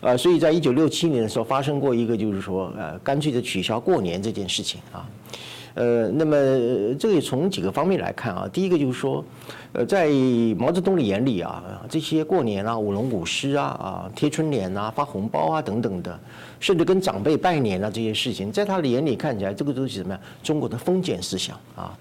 [0.00, 5.08] 呃，所以在一九六七年的时候发生过一个，就是说，呃，干脆的取消过年这件事情啊，
[5.74, 6.36] 呃，那么
[6.98, 9.24] 这个从几个方面来看啊，第一个就是说，
[9.72, 10.08] 呃，在
[10.58, 16.18] 毛泽东的眼里啊，这些过年啊、舞龙舞狮啊、啊贴春联啊、发红包啊等等的，
[16.60, 20.20] 甚至跟长辈拜年啊这些事情，在他的眼里看起来，这个都是什么呀？
[20.42, 21.96] 中国的封建思想啊。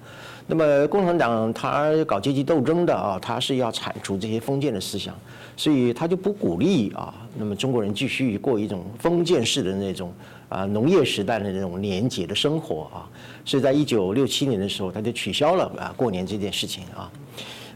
[0.48, 5.14] 那么共产党他搞阶级斗争的啊，他是要铲除这些封建的思想。
[5.58, 10.12] 所以他就不鼓励啊，那么中国人继续过一种封建式的那种
[10.50, 13.08] 啊农业时代的那种年节的生活啊，
[13.46, 17.10] 所以在一九六七年的时候，他就取消了啊过年这件事情啊，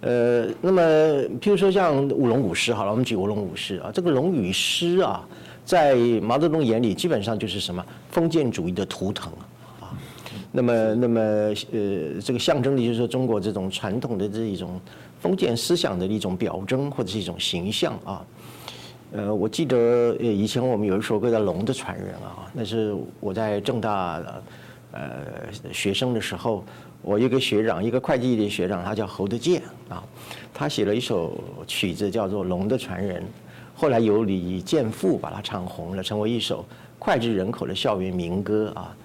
[0.01, 0.82] 呃，那么
[1.39, 5.25] 譬如说像舞龙舞狮，好了，我们举舞龙舞狮啊，这个龙与狮啊，
[5.63, 7.82] 在毛泽东眼里基本上就是什么？
[8.12, 9.32] 封建主义的图腾
[9.79, 9.95] 啊，
[10.51, 11.21] 那么那么
[11.71, 14.79] 呃这个象征的就是说中国这种传统的这一种。
[15.21, 18.25] 封建思想的一种表征或者是一种形象啊，
[19.12, 24.23] 呃，我记得以前我们有一首歌叫《龙的传人》啊，那是我在正大
[24.93, 25.12] 呃
[25.73, 26.63] 学生的时候，
[27.01, 30.01] 我一个学长，一个会计的学长，他叫侯德健啊，
[30.53, 33.21] 他写了一首曲子叫做《龙的传人》，
[33.75, 36.63] 后来由李健富把它唱红了，成为一首
[36.97, 38.95] 脍炙人口的校园民歌啊。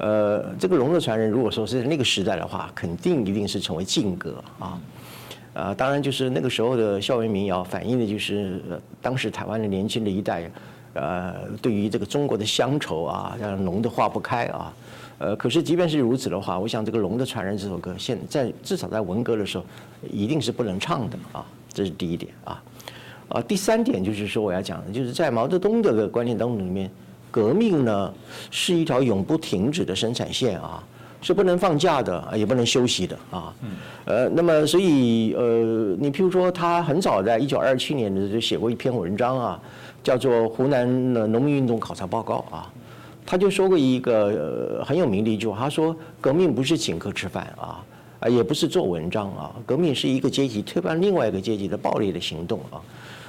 [0.00, 4.80] 呃，这个《龙的传人》如果说是那个时代的话，肯定一定是成为禁歌啊。
[5.52, 8.62] 啊，当然就是那个时候的校园民谣，反映的就是
[9.02, 10.50] 当时台湾的年轻的一代，
[10.94, 14.72] 呃，对于这个中国的乡愁啊，让浓的化不开啊。
[15.18, 19.64] 呃，可是即便是如此的话，我想这个《龙的传人》这首歌，现在至少在文革的时候，
[20.10, 21.44] 一定是不能唱的啊。
[21.74, 22.62] 这是第一点啊。
[23.28, 26.90] 啊，第三点就是说我要讲的，就是在毛泽东的观念当中里面，
[27.30, 28.12] 革命呢
[28.50, 30.82] 是一条永不停止的生产线啊。
[31.22, 33.54] 是不能放假的，也不能休息的啊。
[34.06, 39.60] 呃，那么所以呃，你譬如说，他很早在一九二七年的就写过一篇文章啊，
[40.02, 42.72] 叫做《湖南的农民运动考察报告》啊。
[43.26, 47.84] 他就说过一个很有名的一句话，他说：“革命不是请客吃饭啊，
[48.20, 52.80] 啊，也不是做文章啊，革命是一个阶级推翻另外一个阶级的暴力的行动啊。”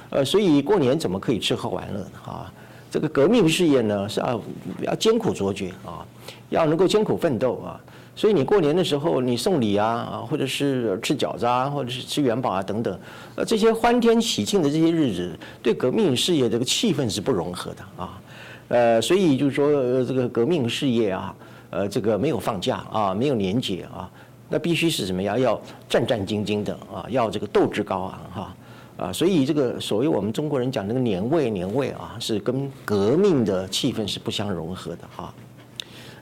[0.08, 2.06] 呃，所以过年怎么可以吃喝玩乐呢？
[2.24, 2.52] 啊？
[2.92, 4.42] 这个革命事业呢是要
[4.82, 6.04] 要艰苦卓绝啊，
[6.50, 7.80] 要能够艰苦奋斗啊，
[8.14, 13.00] 所以你过年的时候你送礼啊啊，或者是吃饺子啊，或者是吃元宝啊等等，
[13.34, 18.20] 呃这些欢天喜庆的这些日子，对革命事业这个气氛是不融合的啊，
[18.68, 21.34] 呃所以就是说这个革命事业啊，
[21.70, 24.06] 呃这个没有放假啊，没有年节啊，
[24.50, 25.38] 那必须是什么呀？
[25.38, 25.58] 要
[25.88, 28.54] 战战兢兢的啊，要这个斗志高昂哈。
[29.02, 35.34] 啊所以这个所谓我们中国人讲那个年味，年味啊，是跟革命的气氛是不相融合的哈。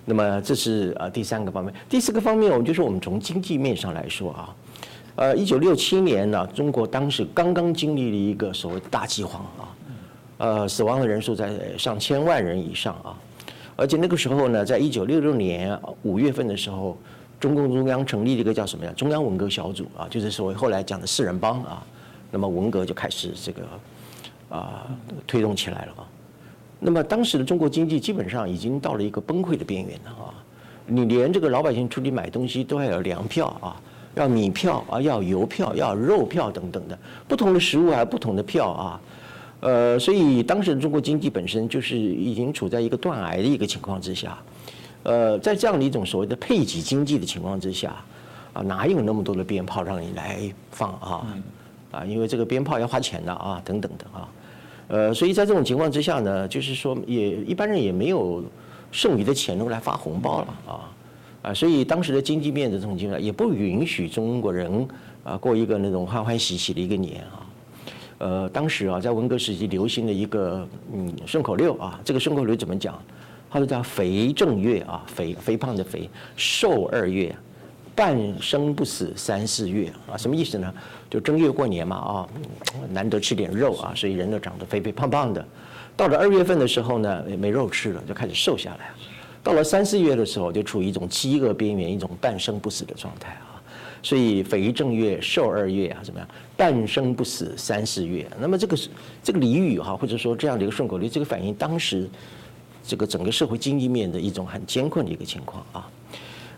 [0.07, 4.57] 那么这是啊第三个方面，第四个方面，我们就说我们从经济面上来说啊，
[5.17, 9.63] 呃，一九六七年呢，中国当时刚刚经历了一个所谓大饥荒啊，
[10.39, 13.15] 呃，死亡的人数在上千万人以上啊，
[13.77, 16.97] 而且那个时候呢，在一九六六年五月份的时候，
[17.39, 18.93] 中共中央成立了一个叫什么呀？
[18.97, 21.85] 中央文革小组啊，就是所谓后来讲的四人帮啊。
[22.31, 23.63] 那么文革就开始这个
[24.49, 24.87] 啊
[25.27, 26.09] 推动起来了啊。
[26.79, 30.35] 那么当时的中国经济基本上已经到了一个崩溃的边缘了啊。
[30.87, 33.81] 你连这个老百姓出去买东西都要有粮票啊，
[34.17, 39.01] 要米票啊，要油票，要肉票等等的，不同的食物还有不同的票啊。
[39.61, 44.37] 呃，所以当时的中国经济本身就是已经处在一个断崖的一个情况之下，
[45.05, 47.95] 呃，在这样的一种所谓的配给经济的情况之下，
[48.53, 51.27] 啊，哪有那么多的鞭炮让你来放啊？
[51.91, 54.29] 啊，因为这个鞭炮要花钱的啊，等等的啊，
[54.89, 58.43] 呃，所以在这种情况之下呢，就是说也一般人也没有
[58.93, 60.73] 剩余的钱能够来发红包了啊，
[61.43, 64.89] 啊，所以当时的经济面的这种情况也不允许中国人
[65.25, 67.47] 啊过一个那种欢欢喜喜的一个年啊。
[68.19, 73.01] 呃，当时啊，在文革时期流行的一个嗯顺口溜啊，这个顺口溜怎么讲？
[73.53, 77.35] 它是叫“肥正月啊，肥肥胖的肥，瘦二月，
[77.95, 80.73] 半生不死三四月啊，什么意思呢？
[81.11, 82.29] 就正月过年嘛啊，
[82.91, 85.45] 难得吃点肉啊，所以人都长得肥肥胖胖的。
[85.97, 88.91] 到了二月份的时候呢，没肉吃了，就开始瘦下来。
[89.43, 93.61] 到了三四月的时候，就处于一种饥饿边缘，一种半生不死的状态啊。
[94.03, 96.29] 所以肥正月，瘦二月啊，怎么样？
[96.57, 98.27] 半生不死三四月。
[98.41, 98.79] 那么这个
[99.23, 102.09] 这个俚语哈，或者说这样的一个顺口溜，这个反映当时
[102.83, 105.87] 这个整个社会经济面的一种很艰困的一个情况啊。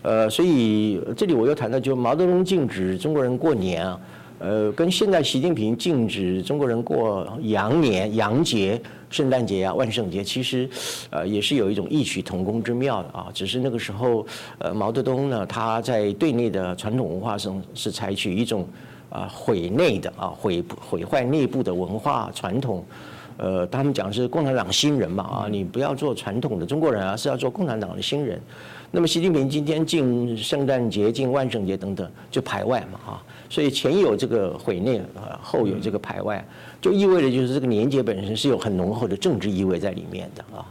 [0.03, 3.99] 呃，所以这里我又谈到，就毛泽东禁止中国人过年啊。
[4.39, 10.69] 呃，跟现在习近平禁止中国人过羊年、羊节、圣诞节啊、万圣节，其实，
[11.11, 13.27] 呃，也是有一种异曲同工之妙的啊。
[13.33, 14.25] 只是那个时候，
[14.57, 18.67] 呃，毛泽东呢，他在对内的传统文化上是采取一种
[19.09, 22.83] 啊毁内的啊毁毁坏内部的文化传统。
[23.37, 28.41] 呃，他们讲是共产党新人嘛啊，你不要做传统的中国人啊，是要做共产党的新人。
[28.95, 33.23] 那么习近平今天进圣诞节、进万圣节等等，就排外嘛啊。
[33.49, 36.45] 所以前有这个毁内，呃，后有这个排外，
[36.79, 40.65] 就意味着就是这个年节本身是有很浓厚的政治意味在里面的啊，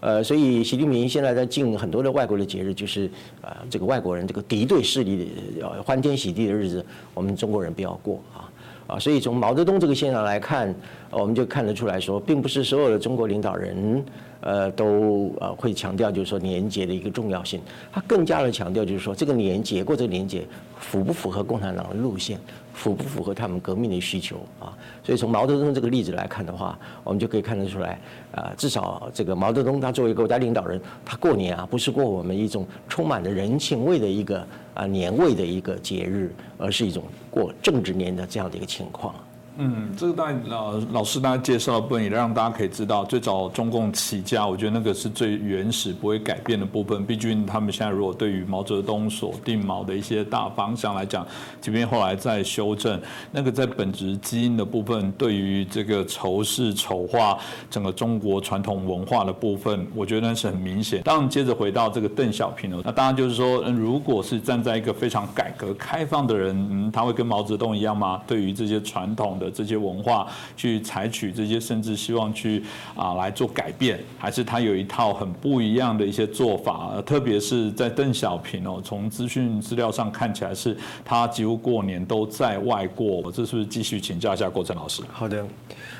[0.00, 3.10] 呃，所以习近平现在在进很多的外国的节日，就是
[3.42, 5.28] 啊，这个外国人这个敌对势力
[5.60, 8.48] 的欢天喜地的日子，我们中国人不要过啊
[8.86, 10.74] 啊，所以从毛泽东这个现象来看，
[11.10, 14.02] 我们就看得出来说，并不是所有的中国领导人。
[14.40, 17.60] 呃，都呃会强调，就是说年节的一个重要性。
[17.92, 20.46] 他更加的强调，就是说这个年节过这个年节
[20.78, 22.38] 符不符合共产党的路线，
[22.72, 24.76] 符不符合他们革命的需求啊？
[25.02, 27.98] 所以从毛泽东这个例子来看的话，我们就可以看得出来，
[28.32, 39.14] 啊，至少这个毛泽东他作为国家领导人，他过年啊不是过我们一种充满了人情味的一个啊年味的一个节日，而是一种过政治年的这样的一个情况。
[39.58, 47.06] 嗯，这个大老老师大家介绍的部分也让大家可以知道，最早中共起家，我觉得那个是最原始不会改变的部分。
[47.06, 51.26] 毕竟他们现在如果对于毛泽东所定毛的一些大方向来讲，
[51.58, 53.00] 即便后来再修正，
[53.32, 57.38] 那个在本质基因的部分，对于这个仇视丑化
[57.70, 61.00] 整个中国传统文化的部分，我觉得那是很明显。
[61.02, 68.20] 当然，接着回到这个邓小平了，那当然就是说，如果是站在一个非常改革开放的人，嗯，他会跟毛泽东一样吗？
[68.26, 69.45] 对于这些传统的。
[69.50, 70.26] 这些文化
[70.56, 72.62] 去采取这些，甚至希望去
[72.94, 76.92] 啊来做改变，还是他有一套很不一样的一些做法？
[77.04, 83.30] 特别是在邓小平哦，从资讯资料上看起来是他几乎过年都在外过。
[83.32, 85.02] 这是不是继续请教一下郭正老师？
[85.12, 85.44] 好的，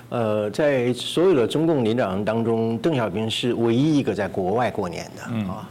[0.09, 5.69] 呃，在所有的中共领导人当中，邓小平是唯一一个在国外过年的啊。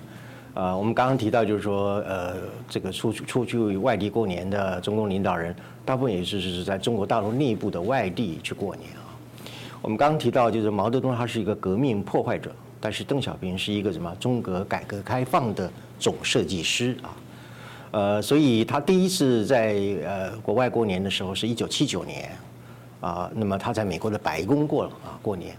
[0.53, 2.35] 呃，我们刚刚提到就是说，呃，
[2.69, 5.53] 这个出出去外地过年的中共领导人。
[5.85, 9.05] 大部分也是是在中国大陆内部的外地去过年啊。
[9.81, 17.13] 我们刚刚提到，就是毛泽东他是一个革命破坏者，但是邓小平是一个什么中国改革开放的总设计师啊。
[17.91, 22.31] 呃，所以他第一次在呃国外过年的时候是一九七九年
[22.99, 25.55] 啊，那么他在美国的白宫过了啊过年。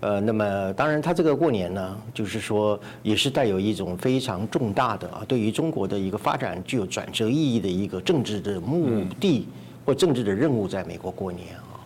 [0.00, 9.46] 呃，那么当然，他这个过年呢，就是说也是带有一种非常重大的啊，对于中国的一个发展具有转折意义的一个政治的目的
[9.84, 11.84] 或政治的任务，在美国过年啊。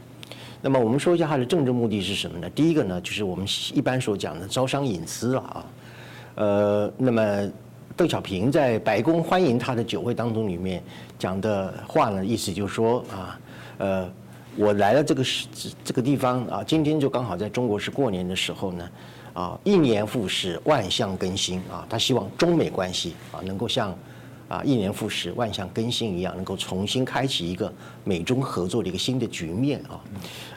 [0.63, 2.49] 那么我们说一下他的政治目的是什么呢？
[2.51, 3.45] 第一个呢，就是我们
[3.75, 5.67] 一般所讲的招商引资了啊。
[6.37, 7.51] 呃，那么
[7.97, 10.81] 邓小平在白宫欢迎他的酒会当中里面
[11.19, 13.41] 讲的话呢，意思就是说啊，
[13.79, 14.09] 呃。
[14.57, 15.47] 我来了这个是
[15.85, 18.91] 这个地方啊，今天就刚好在中国是过年的时候呢，
[19.33, 21.85] 啊，一年复始，万象更新啊。
[21.91, 23.97] 他希望中美关系啊能够像
[24.49, 27.73] 啊一年复始、万象更新一样，能够重新开启一个
[28.05, 30.01] 美中合作的一个新的局面啊。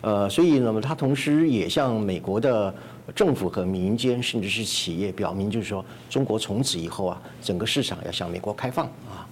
[0.02, 2.74] 呃，所以那么他同时也向美国的
[3.16, 9.28] 政府和民间，甚至是企业表明，就是说中国从此以后啊，整个市场要向美国开放啊。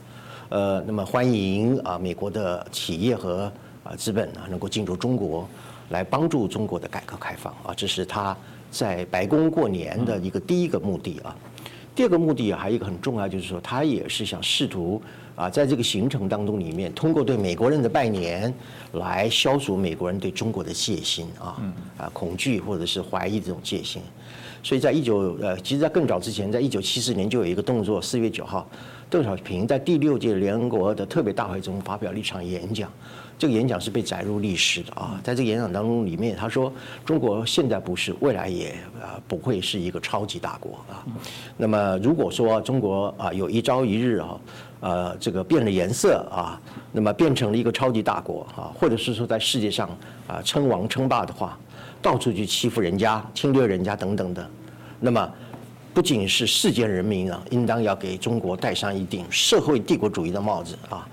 [0.50, 3.52] 呃，那么欢迎啊美国的企业和
[3.86, 5.48] 啊资本啊能够进入中国，
[5.90, 8.36] 来帮助中国的改革开放啊，这是他
[8.70, 11.34] 在白宫过年的一个第一个目的啊。
[11.96, 15.02] 第二个目的啊，还有一个很重要，就是说他也是想试图
[15.34, 18.54] 啊，在这个行程当中里面，通过对美国人的拜年，
[18.94, 21.56] 来消除美国人对中国的戒心啊，
[21.98, 24.02] 啊恐惧或者是怀疑这种戒心。
[24.62, 28.68] 所以在一九呃，其实，在更早之前，在一九七四年就有一个动作，四月九号，
[29.10, 32.92] 邓小平在第六届联合国的特别大会中发表了一场演讲。
[33.38, 36.72] 这个演讲是被载入历史的啊，在这个演讲当中里面，他说
[37.06, 38.70] 中国现在不是，未来也
[39.02, 41.04] 啊不会是一个超级大国啊。
[41.58, 44.40] 那么如果说中国啊有一朝一日啊，
[44.80, 46.60] 呃这个变了颜色啊，
[46.94, 49.90] 那么变成了一个超级大国啊，或者是说在世界上
[50.28, 51.60] 啊称王称霸的话，
[52.02, 54.50] 到处去欺负人家、侵略人家等等的，
[55.02, 55.30] 那么
[55.94, 61.06] 不仅是世界人民啊，应当要给中国戴上一顶社会帝国主义的帽子啊。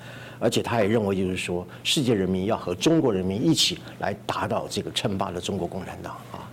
[0.43, 6.51] 而且他也认为，就是说，世界人民要和中国人民一起来打倒这个称霸的中国共产党啊，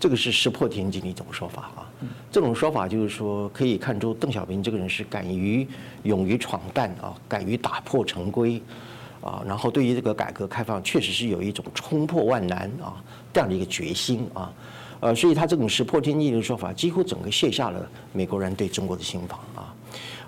[0.00, 1.86] 这个是石破天惊的一种说法啊。
[2.32, 5.64] 这种说法就是说，可以看出邓小平这个人是敢于、
[6.02, 8.60] 勇于闯荡啊，敢于打破陈规
[9.20, 13.00] 啊，然后对于这个改革开放，确实是有一种冲破万难啊
[13.32, 14.52] 这样的一个决心啊。
[14.98, 19.67] 呃，所以他这种石破天惊的说法，几乎整个卸下了美国人对中国的心防啊。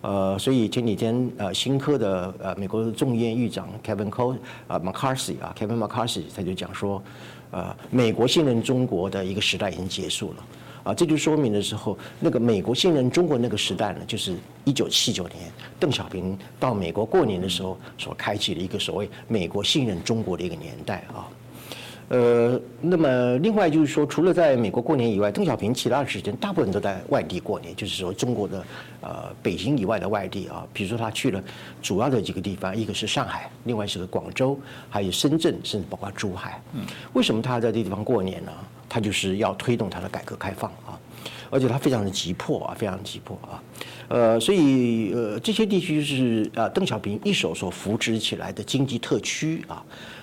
[0.03, 4.35] 呃，所以前几天呃，新科的呃，美国众议院议长 Kevin Co
[4.67, 7.03] 啊 McCarthy 啊，Kevin McCarthy 他就讲说，
[7.51, 10.45] 呃，美国信任中国的一个时代已经结束了，
[10.85, 14.35] 啊，这就说明的时候，那个美国信任中国那个时代呢，就是
[14.65, 21.29] 一九七九年邓小平到美国过年的时候所开启的一个所谓美国信任中国的一个年代啊。
[22.11, 28.65] 呃，那么另外就是说，除了在美国过年以外，邓小平其他的时间大部分都在外地过年，就是说中国的
[29.01, 31.41] 呃北京以外的外地啊，比如说他去了
[31.81, 34.59] 主要的几个地方，一个是上海，另外是个广州，
[34.89, 36.61] 还有深圳，甚至包括珠海。
[36.75, 38.51] 嗯，为什么他在这地方过年呢？
[38.89, 40.99] 他就是要推动他的改革开放啊，
[41.49, 43.63] 而且他非常的急迫啊，非常急迫啊。
[44.09, 49.81] 呃，所以呃这些地区是呃邓小平一手所扶植起来的经济特区啊。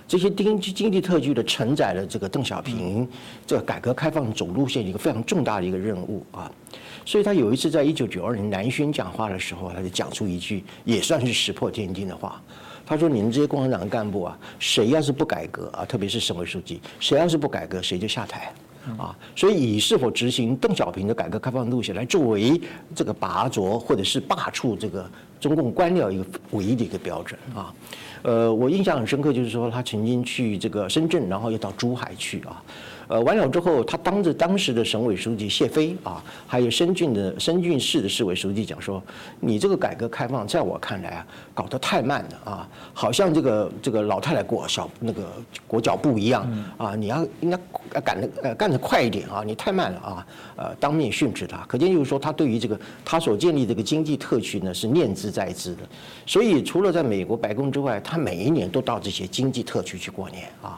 [0.07, 3.07] 这些经济经济特区的承载了这个邓小平
[3.45, 6.49] 这个改革开放总路线一个非常重大的一个任务啊，
[7.05, 12.41] 所以他有一次在一九九二年南巡讲话的时候，他就讲出一句也算是石破天惊的话，
[12.85, 18.53] 他说：“你们这些共产党的干部啊，谁要是不改革啊，特别是省委书记，谁要是不改革，谁就下台
[18.97, 22.59] 啊。”所以以是否执行邓小平的改革开放路线来作为
[22.95, 25.05] 这个拔擢或者是罢黜这个
[25.37, 27.73] 中共官僚一个唯一的一个标准啊。
[28.23, 32.61] 呃，我印象很深刻，就是说他曾经去这个深圳，然后又到珠海去啊。
[33.07, 39.01] 呃，完了之后，他当着当时的省委书记谢飞啊，还有深圳的深圳市的市委书记讲说，
[39.39, 45.23] 你这个改革开放，在我看来啊，搞得太慢了啊，好像这个这个老太太裹小那个
[45.67, 47.57] 裹脚布一样啊，你要应该
[48.01, 50.27] 赶的呃干得快一点啊，你太慢了啊，
[50.57, 55.83] 呃，当面训斥他，可见就是说他对于这个他所建立这个经济特区呢是念兹在兹的，
[56.25, 60.77] 所以除了在美国白宫之外，他每一年都到这些经济特区去过年啊。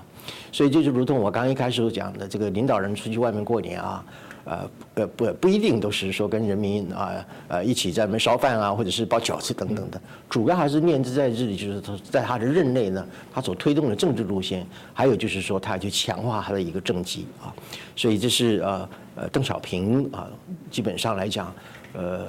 [0.52, 4.06] 所以这就如同我刚一开始讲的，这个领导人出去外面过年啊，
[4.46, 17.54] 呃呃不不一定都是说跟人民啊呃一起在那边烧饭啊，或者是包饺子等等的，主要还是念兹在这里，就是他在他的任内呢，他所推动的政治路线，还有就是说他去强化他的一个政绩啊，
[17.96, 20.28] 所以这是呃呃邓小平啊，
[20.72, 21.54] 基本上来讲。
[21.94, 22.28] 呃，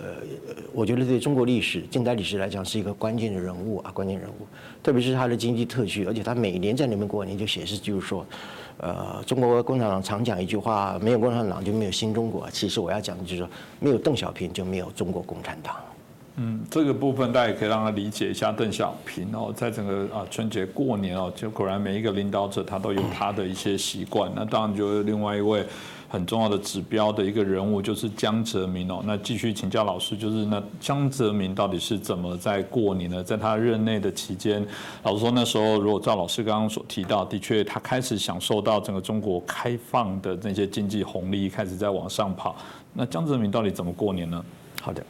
[0.72, 4.46] 我觉得对中国历史、近代历史来讲是一个关键的人物啊，关键人物。
[4.82, 8.24] 特别是他的经济特区，而且他每年在那边过年就显示，就是说，
[8.78, 12.48] 呃，中国共产党常讲一句话：没有共产党就没有新中国。
[12.50, 13.48] 其实我要讲的就是说，
[13.80, 15.76] 没有邓小平就没有中国共产党。
[16.36, 24.32] 嗯，这个部分大家也可以让他理解一下邓小平哦，在整个啊春节过年哦，就果然每一个领导者他都有他的一些习惯。
[24.34, 25.66] 那当然就是另外一位。
[26.12, 33.22] 很重要的指标的一个人物就是江泽民哦，那继续请教老师，就是那江泽民到底是怎么在过年呢？
[33.22, 34.66] 在他任内的期间，
[35.04, 42.56] 老师说那时候，如果照老师刚刚所提到，的确他开始享受到整个中国开放的那些经济红利，开始在往上跑。
[42.92, 44.44] 那江泽民到底怎么过年呢？
[44.82, 45.06] 好的，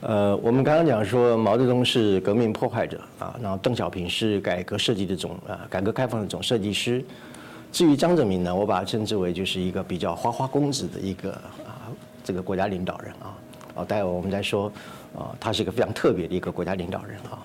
[0.00, 7.04] 呃，我们刚刚讲说毛泽东是革命破坏者啊，然后邓小平是改革设计的总啊，改革开放的总设计师。
[7.70, 11.86] 至于江泽民呢，我把他称之为就是一个比较花花公子的一个啊，
[12.24, 13.36] 这个国家领导人啊，
[13.76, 14.72] 啊，待会我们再说，
[15.16, 17.38] 啊，他是一个非常特别的一个国家领导人啊。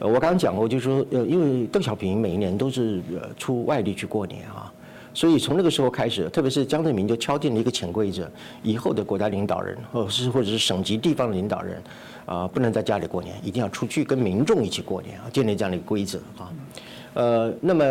[0.00, 4.72] 呃，我刚刚讲过，就是说，呃，因为邓小平每一年都是呃出外地去过年啊，
[5.12, 8.30] 所以从那个时候开始，特别是江泽民就敲定了一个潜规则，
[8.62, 11.82] 以后的国家领导人或者是或者是省级地方的领导人，
[12.26, 16.52] 啊，不能在家里过年，一定要出去跟民众一起过年啊，建立这样的一个规则啊。
[17.12, 17.84] 呃，那么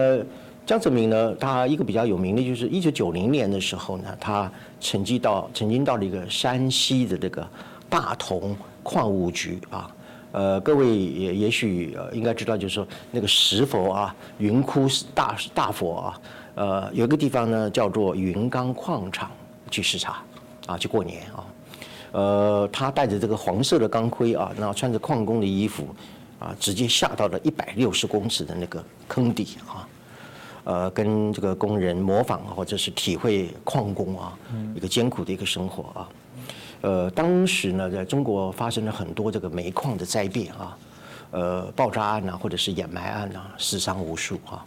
[0.69, 7.49] 江泽民呢，他一个比较有名的就是一九九零年的时候呢，他曾经到曾经到了一个山西的这个
[7.89, 9.89] 大同矿务局啊。
[10.31, 16.21] 呃，各位也也许呃应该知道，就是说那个石佛啊，云窟大大佛啊，
[16.53, 19.31] 呃，有一个地方呢叫做云冈矿场
[19.71, 20.21] 去视察，
[20.67, 21.43] 啊，去过年啊，
[22.11, 25.87] 呃，他带着这个黄色的钢盔啊，然后穿着矿工的衣服，
[26.37, 29.78] 啊，直接下到了一百六十公尺的那个坑底啊，
[30.69, 34.37] 呃，跟这个工人模仿或者是体会矿工啊
[34.75, 36.09] 一个艰苦的一个生活啊。
[36.81, 40.77] 呃，当时呢，在中国发生了很多这个煤矿的灾变啊，
[41.31, 44.63] 呃，爆炸案呐，或者是掩埋案呐，死伤无数啊，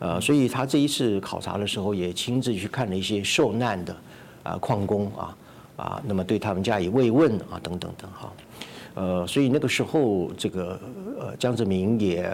[0.00, 3.96] 呃，所以他这一次考察的时候，也亲自去看了一些受难的
[4.42, 5.36] 啊矿工啊
[5.76, 8.32] 啊，那么对他们加以慰问啊，等等等哈，
[8.94, 10.80] 呃，所以那个时候这个
[11.20, 12.28] 呃江泽民也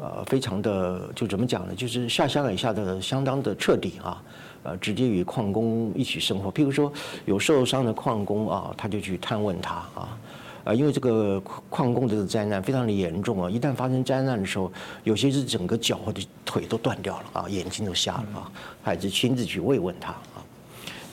[0.00, 4.22] 呃非常的就怎么讲呢，就是下乡也下的相当的彻底啊。
[4.64, 6.50] 呃，直接与矿工一起生活。
[6.50, 6.92] 譬如说，
[7.26, 10.18] 有受伤的矿工啊，他就去探问他啊。
[10.64, 11.40] 啊，因为这个
[11.70, 14.70] 矿工这个灾难非常的严重啊，一旦发生灾难的时候，
[15.04, 20.42] 有些是整个脚或者腿都断掉了啊，眼睛都瞎了啊，还是亲自去慰问他啊。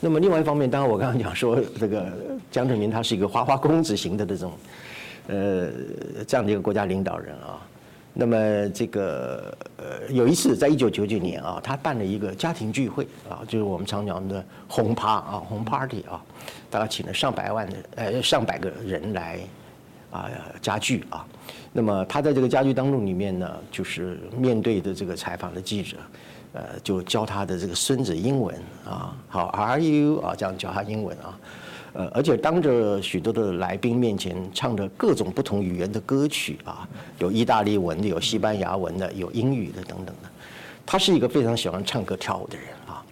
[0.00, 2.12] 那么另外一方面，当然我刚刚讲说，这个
[2.50, 4.52] 江泽民他是一个花花公子型的这种，
[5.28, 5.70] 呃，
[6.26, 7.62] 这样的一个国家领导人啊。
[8.18, 16.24] 那么这个呃，有一次在一九九九年啊，他办了一个家庭聚会啊，就是我们常讲的红趴啊，红 party 啊，
[16.70, 19.38] 大概请了上百万的呃上百个人来
[20.10, 20.30] 啊
[20.62, 21.26] 家具啊。
[21.74, 25.98] 那么他在这个家具当中里面呢，就是面对的这个采访的记者，
[26.54, 28.56] 呃，就教他的这个孙子英文
[28.86, 31.38] 啊，好，Are you 啊，这样教他英文啊。
[31.96, 36.86] 呃，而且当着许多的来宾面前唱着各种不同语言的歌曲啊，
[37.18, 40.28] 有意大利文的，有西班牙文的，有英语的等等的。
[40.84, 43.02] 他是一个非常喜欢唱歌跳舞的人啊。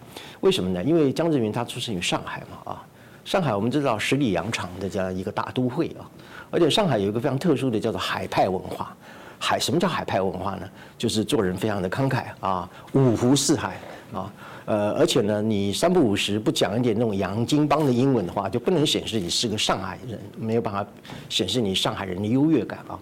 [0.43, 0.85] 为什么呢？
[0.85, 2.85] 因为江泽民他出生于上海嘛啊，
[3.25, 6.05] 上海我们知道十里洋场的这样一个大都会啊，
[6.51, 8.95] 而且上海有一个非常特殊的叫做海派文化。
[9.39, 10.69] 海什么叫海派文化呢？
[10.99, 13.79] 就是做人非常的慷慨啊，五湖四海
[14.13, 14.31] 啊。
[14.67, 20.87] 呃，而且呢，你三不五时不讲一点那种洋泾浜的英文的话，就不能显示你是个上海人，没有办法
[21.29, 22.99] 显示你上海人的优越感啊。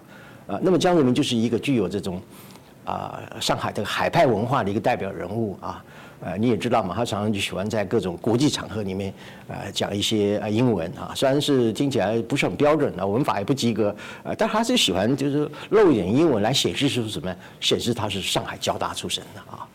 [0.48, 2.20] 啊，那么江泽民就是一个具有这种
[2.84, 5.84] 啊上海这个海派文化的一个代表人物啊。
[6.24, 9.12] 呃，你也知道嘛，他常常就喜欢在各种国际场合里面
[9.48, 13.92] 呃讲一些呃英文啊，虽然是听起来不是很标准的，文法也不及格，
[14.22, 19.66] 呃，但还是喜欢就是露一点英文来显示出什么，显示他是上海交大出身的啊。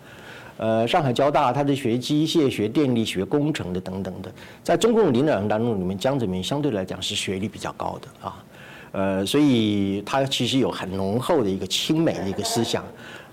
[0.57, 4.31] 呃，上海交大，他是学机械、学电力、学工程的等等的。
[4.63, 8.43] 在中共领导人当中，里面江泽民相对来讲是学历比较高的啊，
[8.91, 12.83] 呃，所以他其实有很浓厚的一个亲美的一个思想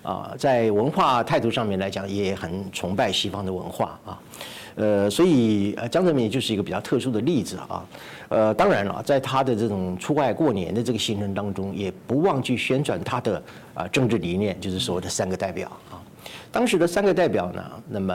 [0.02, 4.20] 啊，在文化态度上面来讲，也很崇拜西方的文化啊，
[4.74, 7.86] 呃，所以呃，江泽民就是一个比较特殊的例子啊，
[8.28, 16.03] 呃，当然了，在他的这种出外过年的这个行程当中，也不忘去宣传他的啊政治理念，就是所谓的三个代表啊。
[16.50, 18.14] 当时的三个代表呢，那么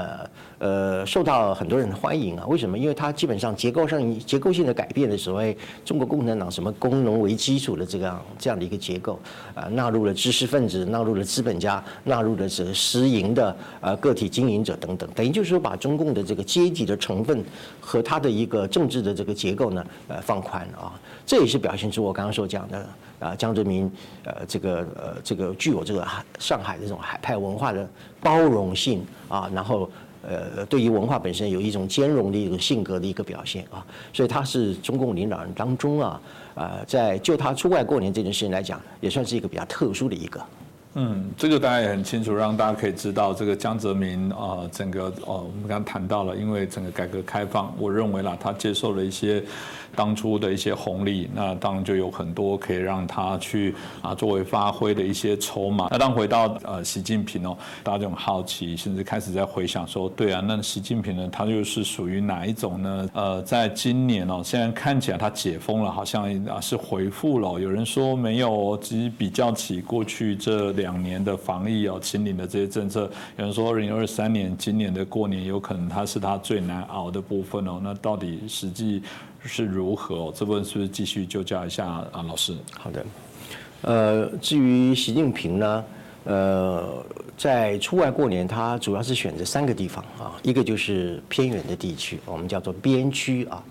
[0.59, 2.45] 呃受到很多人的欢迎啊。
[2.47, 2.77] 为什么？
[2.77, 9.19] 因为他基本上结构上结构性的改变的所谓中国共产党什么工农为基础的这样这样的一个结构
[9.53, 17.43] 啊，纳入了知识分子，纳入了资本家，纳入了这私营的呃个体经营者等等，等于就是说把中共的这个阶级的成分
[17.81, 20.93] 和他的一个政治的这个结构呢呃放宽啊，
[21.25, 22.87] 这也是表现出我刚刚所讲的。
[23.19, 23.91] 啊，江泽民，
[24.23, 26.07] 呃，这个呃，这个具有这个
[26.39, 27.87] 上海这种海派文化的
[28.21, 29.89] 包容性啊，然后
[30.21, 36.21] 呃，对于文化本身有一种兼容的一种性格的一个表现啊，所以他是中共领导人当中啊，
[36.55, 40.41] 啊，在就他出外过年这件事情来讲，也算是一个比较特殊的一个。
[40.95, 49.43] 嗯，这个大家也很清楚，让大家可以知道，这个江泽民啊，整个哦，我们刚刚谈到了，因为整个改革开放，我认为啦，他接受了一些。
[49.95, 55.87] 当初的一些红利，那当然就有很多可以让他去啊作为发挥的一些筹码。
[55.91, 63.09] 那当回到呃习近平哦，大家就很好奇，甚至开始在回想说，对啊，那习近平呢，他又是属于哪一种呢？
[63.13, 67.59] 呃，在今年哦，现在看起来他解封了，好像啊是回复了。
[67.59, 77.79] 有人说没有，其实比较起过去这两年的防疫哦，清零的这些政策，有人说二零二三年今年的过年有可能他是他最难熬的部分哦。
[77.81, 79.01] 那到底实际
[79.43, 80.15] 是如何？
[80.15, 80.33] 哦？
[80.35, 82.55] 这部分是不是继续就教一下啊，老师？
[82.77, 83.05] 好的。
[83.81, 85.85] 呃，至于习近平呢，
[86.25, 87.01] 呃，
[87.37, 93.63] 在出外过年，他主要是选择三个地方啊，一个就是偏远的地区，我们叫做边区啊；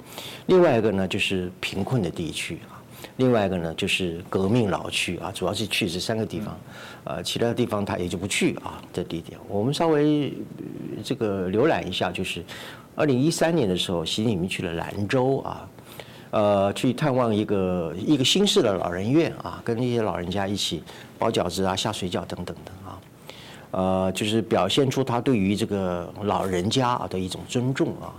[0.47, 2.81] 另外一个呢就是贫困的地区啊；
[3.16, 6.59] 另外一个呢就是革命老区啊，主要是去这三个地方，
[7.05, 8.83] 呃，其他地方他也就不去啊。
[8.95, 10.33] 这地点，我们稍微
[11.05, 12.43] 这个浏览一下，就是
[12.99, 15.68] 二零一三年的时候，习近平去了兰州啊。
[16.30, 20.82] 呃，去探望一个一个新式的老人院啊，跟那些老人家一起
[21.16, 22.99] 包饺子啊、下水饺等等的啊，
[23.70, 28.12] 呃，就是表现出他对于这个老人家啊的一种尊重啊。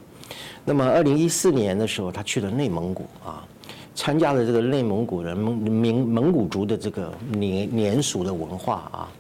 [0.63, 3.45] 那么，二零一四年的时候，他去了内蒙古啊，
[3.93, 9.11] 参加了这个内蒙古人蒙蒙蒙古族的这个年年俗的文化啊，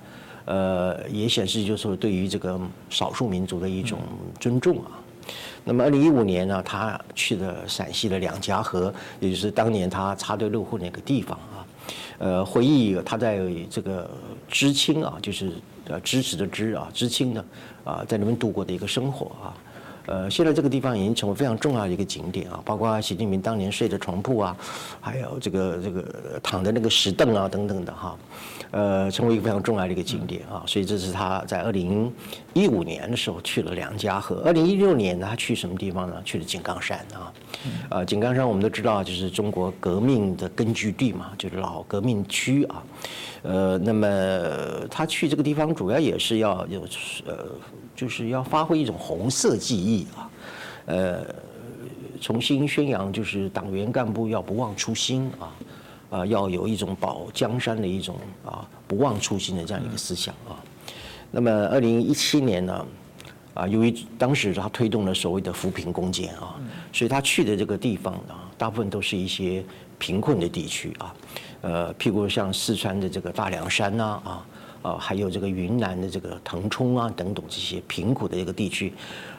[0.45, 3.99] 呃，也显示就是说对于这个少数民族的一种
[4.39, 4.97] 尊重啊。
[5.63, 11.65] 那么，二零一五年呢，他去了陕西的两家河，也就是当年他插队入户那个地方啊。
[12.17, 13.39] 呃，回忆他在
[13.69, 14.09] 这个
[14.47, 15.51] 知青啊，就是
[15.87, 17.45] 呃支持的支啊，知青呢
[17.83, 19.53] 啊，在那边度过的一个生活啊。
[20.05, 24.57] 呃，现在这个地方已经成为非常重要的一个景点啊，包括习近平当年睡的床铺啊，
[24.99, 28.17] 还有这个这个躺的那个石凳啊等等的哈。
[28.71, 32.13] 呃，成为一个非常重要的一个景点啊，所以这是他在二零
[32.53, 34.43] 一五年的时候去了梁家河。
[34.45, 36.21] 二零一六年呢，他去什么地方呢？
[36.23, 37.33] 去了井冈山啊。
[37.89, 42.83] 呃，井冈山我们都知道，就是中国革命的根据地嘛，就是老革命区啊。
[43.41, 44.07] 呃，那么
[44.89, 46.81] 他去这个地方主要也是要有
[47.25, 47.47] 呃，
[47.95, 50.29] 就是要发挥一种红色记忆啊，
[50.85, 51.25] 呃，
[52.21, 55.49] 重新宣扬就是党员干部要不忘初心啊。
[56.09, 60.57] 啊，要有一种保江山的一种啊不忘初心的这样一个思想啊。
[61.31, 62.85] 那么，二零一七年呢，
[63.53, 66.55] 啊，由于当时他推动了所谓的扶贫攻坚啊，
[66.91, 69.63] 所以他去的这个地方啊，大部分都是一些
[69.99, 71.13] 贫困的地区啊，
[71.61, 74.45] 呃，譬如像四川的这个大凉山呐啊，
[74.81, 78.91] 啊，还有这个云南的这个腾冲啊等等这些贫苦的一个地区，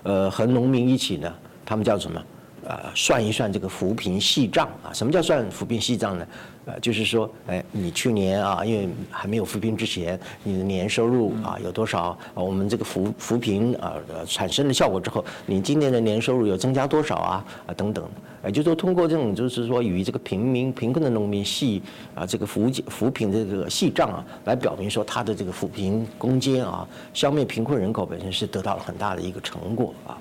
[0.04, 1.34] 呃，和农民一起呢，
[1.66, 2.22] 他们叫什么？
[2.64, 4.92] 呃，算一算这个扶贫细账啊？
[4.92, 6.26] 什么叫算扶贫细账呢？
[6.66, 12.16] 呃，就是说，哎，你去年啊，因为还没有扶贫之前，你的年收入啊有多少？
[12.34, 17.44] 我们这个扶扶贫啊呃产生的效果之后，你今年的年收入有增加多少啊？
[17.66, 18.06] 啊，等等，
[18.44, 21.82] 也就是说，通过这种就是说与这个平民贫困的农民细
[22.14, 30.18] 啊这个扶扶贫的这个细账啊，来表明说他的这个扶贫攻坚啊，消灭贫困人口本身是得到了很大的一个成果啊。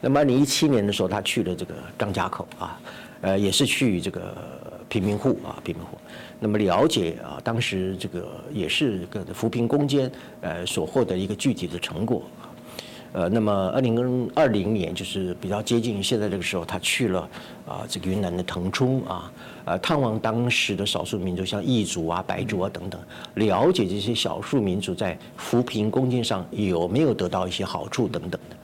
[0.00, 2.80] 那么，二零一七年的时候，他去了这个张家口啊，
[3.20, 4.36] 呃，也是去这个
[4.88, 5.96] 贫民户啊，贫民户。
[6.40, 10.10] 那么了解啊，当时这个也是个扶贫攻坚
[10.40, 12.22] 呃所获得一个具体的成果。
[13.12, 17.20] 呃，那么二零二零年就是比较接近现在这个时候，他去了
[17.64, 19.32] 啊这个云南的腾冲啊，
[19.66, 23.00] 呃探望当时的少数民族，像彝族啊、白族啊等等，
[23.34, 28.56] 了解这些少数民族在扶贫攻坚上有没有得到一些好处等等的。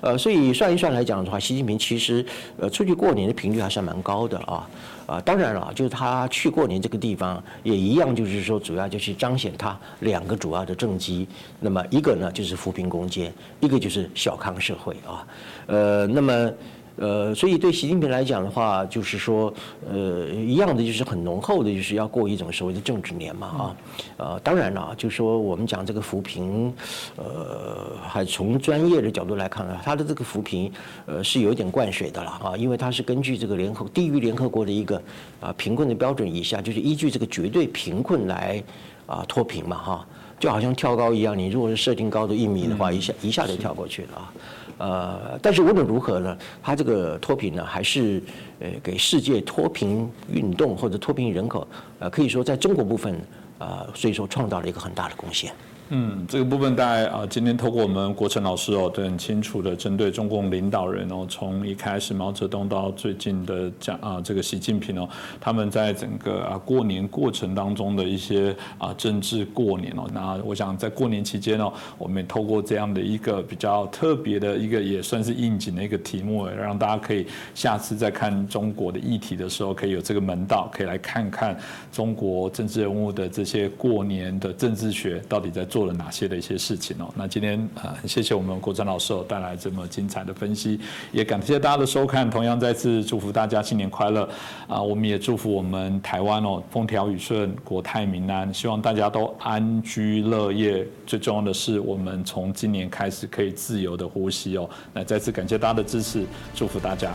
[0.00, 2.24] 呃，所以算一算来讲的话，习近平其实
[2.58, 4.68] 呃出去过年的频率还是蛮高的啊，
[5.06, 11.26] 啊，当然了，就是他去过年这个地方也一样，就是说主要就是彰显他两个主要的政绩，
[11.60, 15.26] 那么一个呢就是扶贫攻坚，一个就是小康社会啊，
[15.66, 16.52] 呃，那么。
[16.98, 19.52] 呃，所以对习近平来讲的话，就是说，
[19.88, 23.76] 呃，一样的就是很浓厚的，就是要过一种所谓的政治年嘛啊，
[24.16, 26.74] 呃，当然了，就说我们讲这个扶贫，
[27.16, 30.70] 呃，还从专业的角度来看呢，他的这个扶贫，
[31.06, 35.00] 呃，是有一点灌水的了啊，因为它是根据这个联合低于联合国的一个
[35.40, 38.62] 啊贫困的标准以下，就是依据这个绝对贫困来
[39.06, 40.06] 啊脱贫嘛哈，
[40.40, 44.32] 就好像跳高一样，你如果是设定高度一米的话，一下一下就跳过去了啊。
[44.78, 48.22] 呃，但是无论如何呢，它这个脱贫呢，还是
[48.60, 51.66] 呃给世界脱贫运动或者脱贫人口，
[51.98, 53.20] 呃，可以说在中国部分，
[53.58, 55.52] 呃，所以说创造了一个很大的贡献。
[55.90, 65.08] 嗯，这个部分大概啊，今天透过我们国成老师哦，都很清楚的针对中共领导人哦，从一开始毛泽东到最近的讲啊，这个习近平哦，
[65.40, 81.56] 他们在整个啊过年过程当中的一些啊政治过年哦，那我想在过年期间哦，我们也透过这样的一个比较特别的一个也算是应景的一个题目，让大家可以下次再看中国的议题的时候，可以有这个门道，可以来看看
[81.90, 85.77] 中国政治人物的这些过年的政治学到底在做。
[85.78, 87.08] 做了哪些的一些事情哦。
[87.14, 90.80] 那今天啊，谢谢我们国展老师带来这么精彩的分析，
[91.12, 92.28] 也感谢大家的收看。
[92.28, 94.28] 同样再次祝福大家新年快乐
[94.66, 94.82] 啊！
[94.82, 100.84] 我们也祝福我们台湾哦，风调雨顺，国泰民安，希望大家都安居乐业。
[101.06, 104.68] 最重要的是，我们从今年开始可以自由的呼吸哦。
[104.92, 106.26] 那再次感谢大家的支持，
[106.56, 107.14] 祝福大家，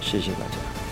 [0.00, 0.89] 谢谢大家。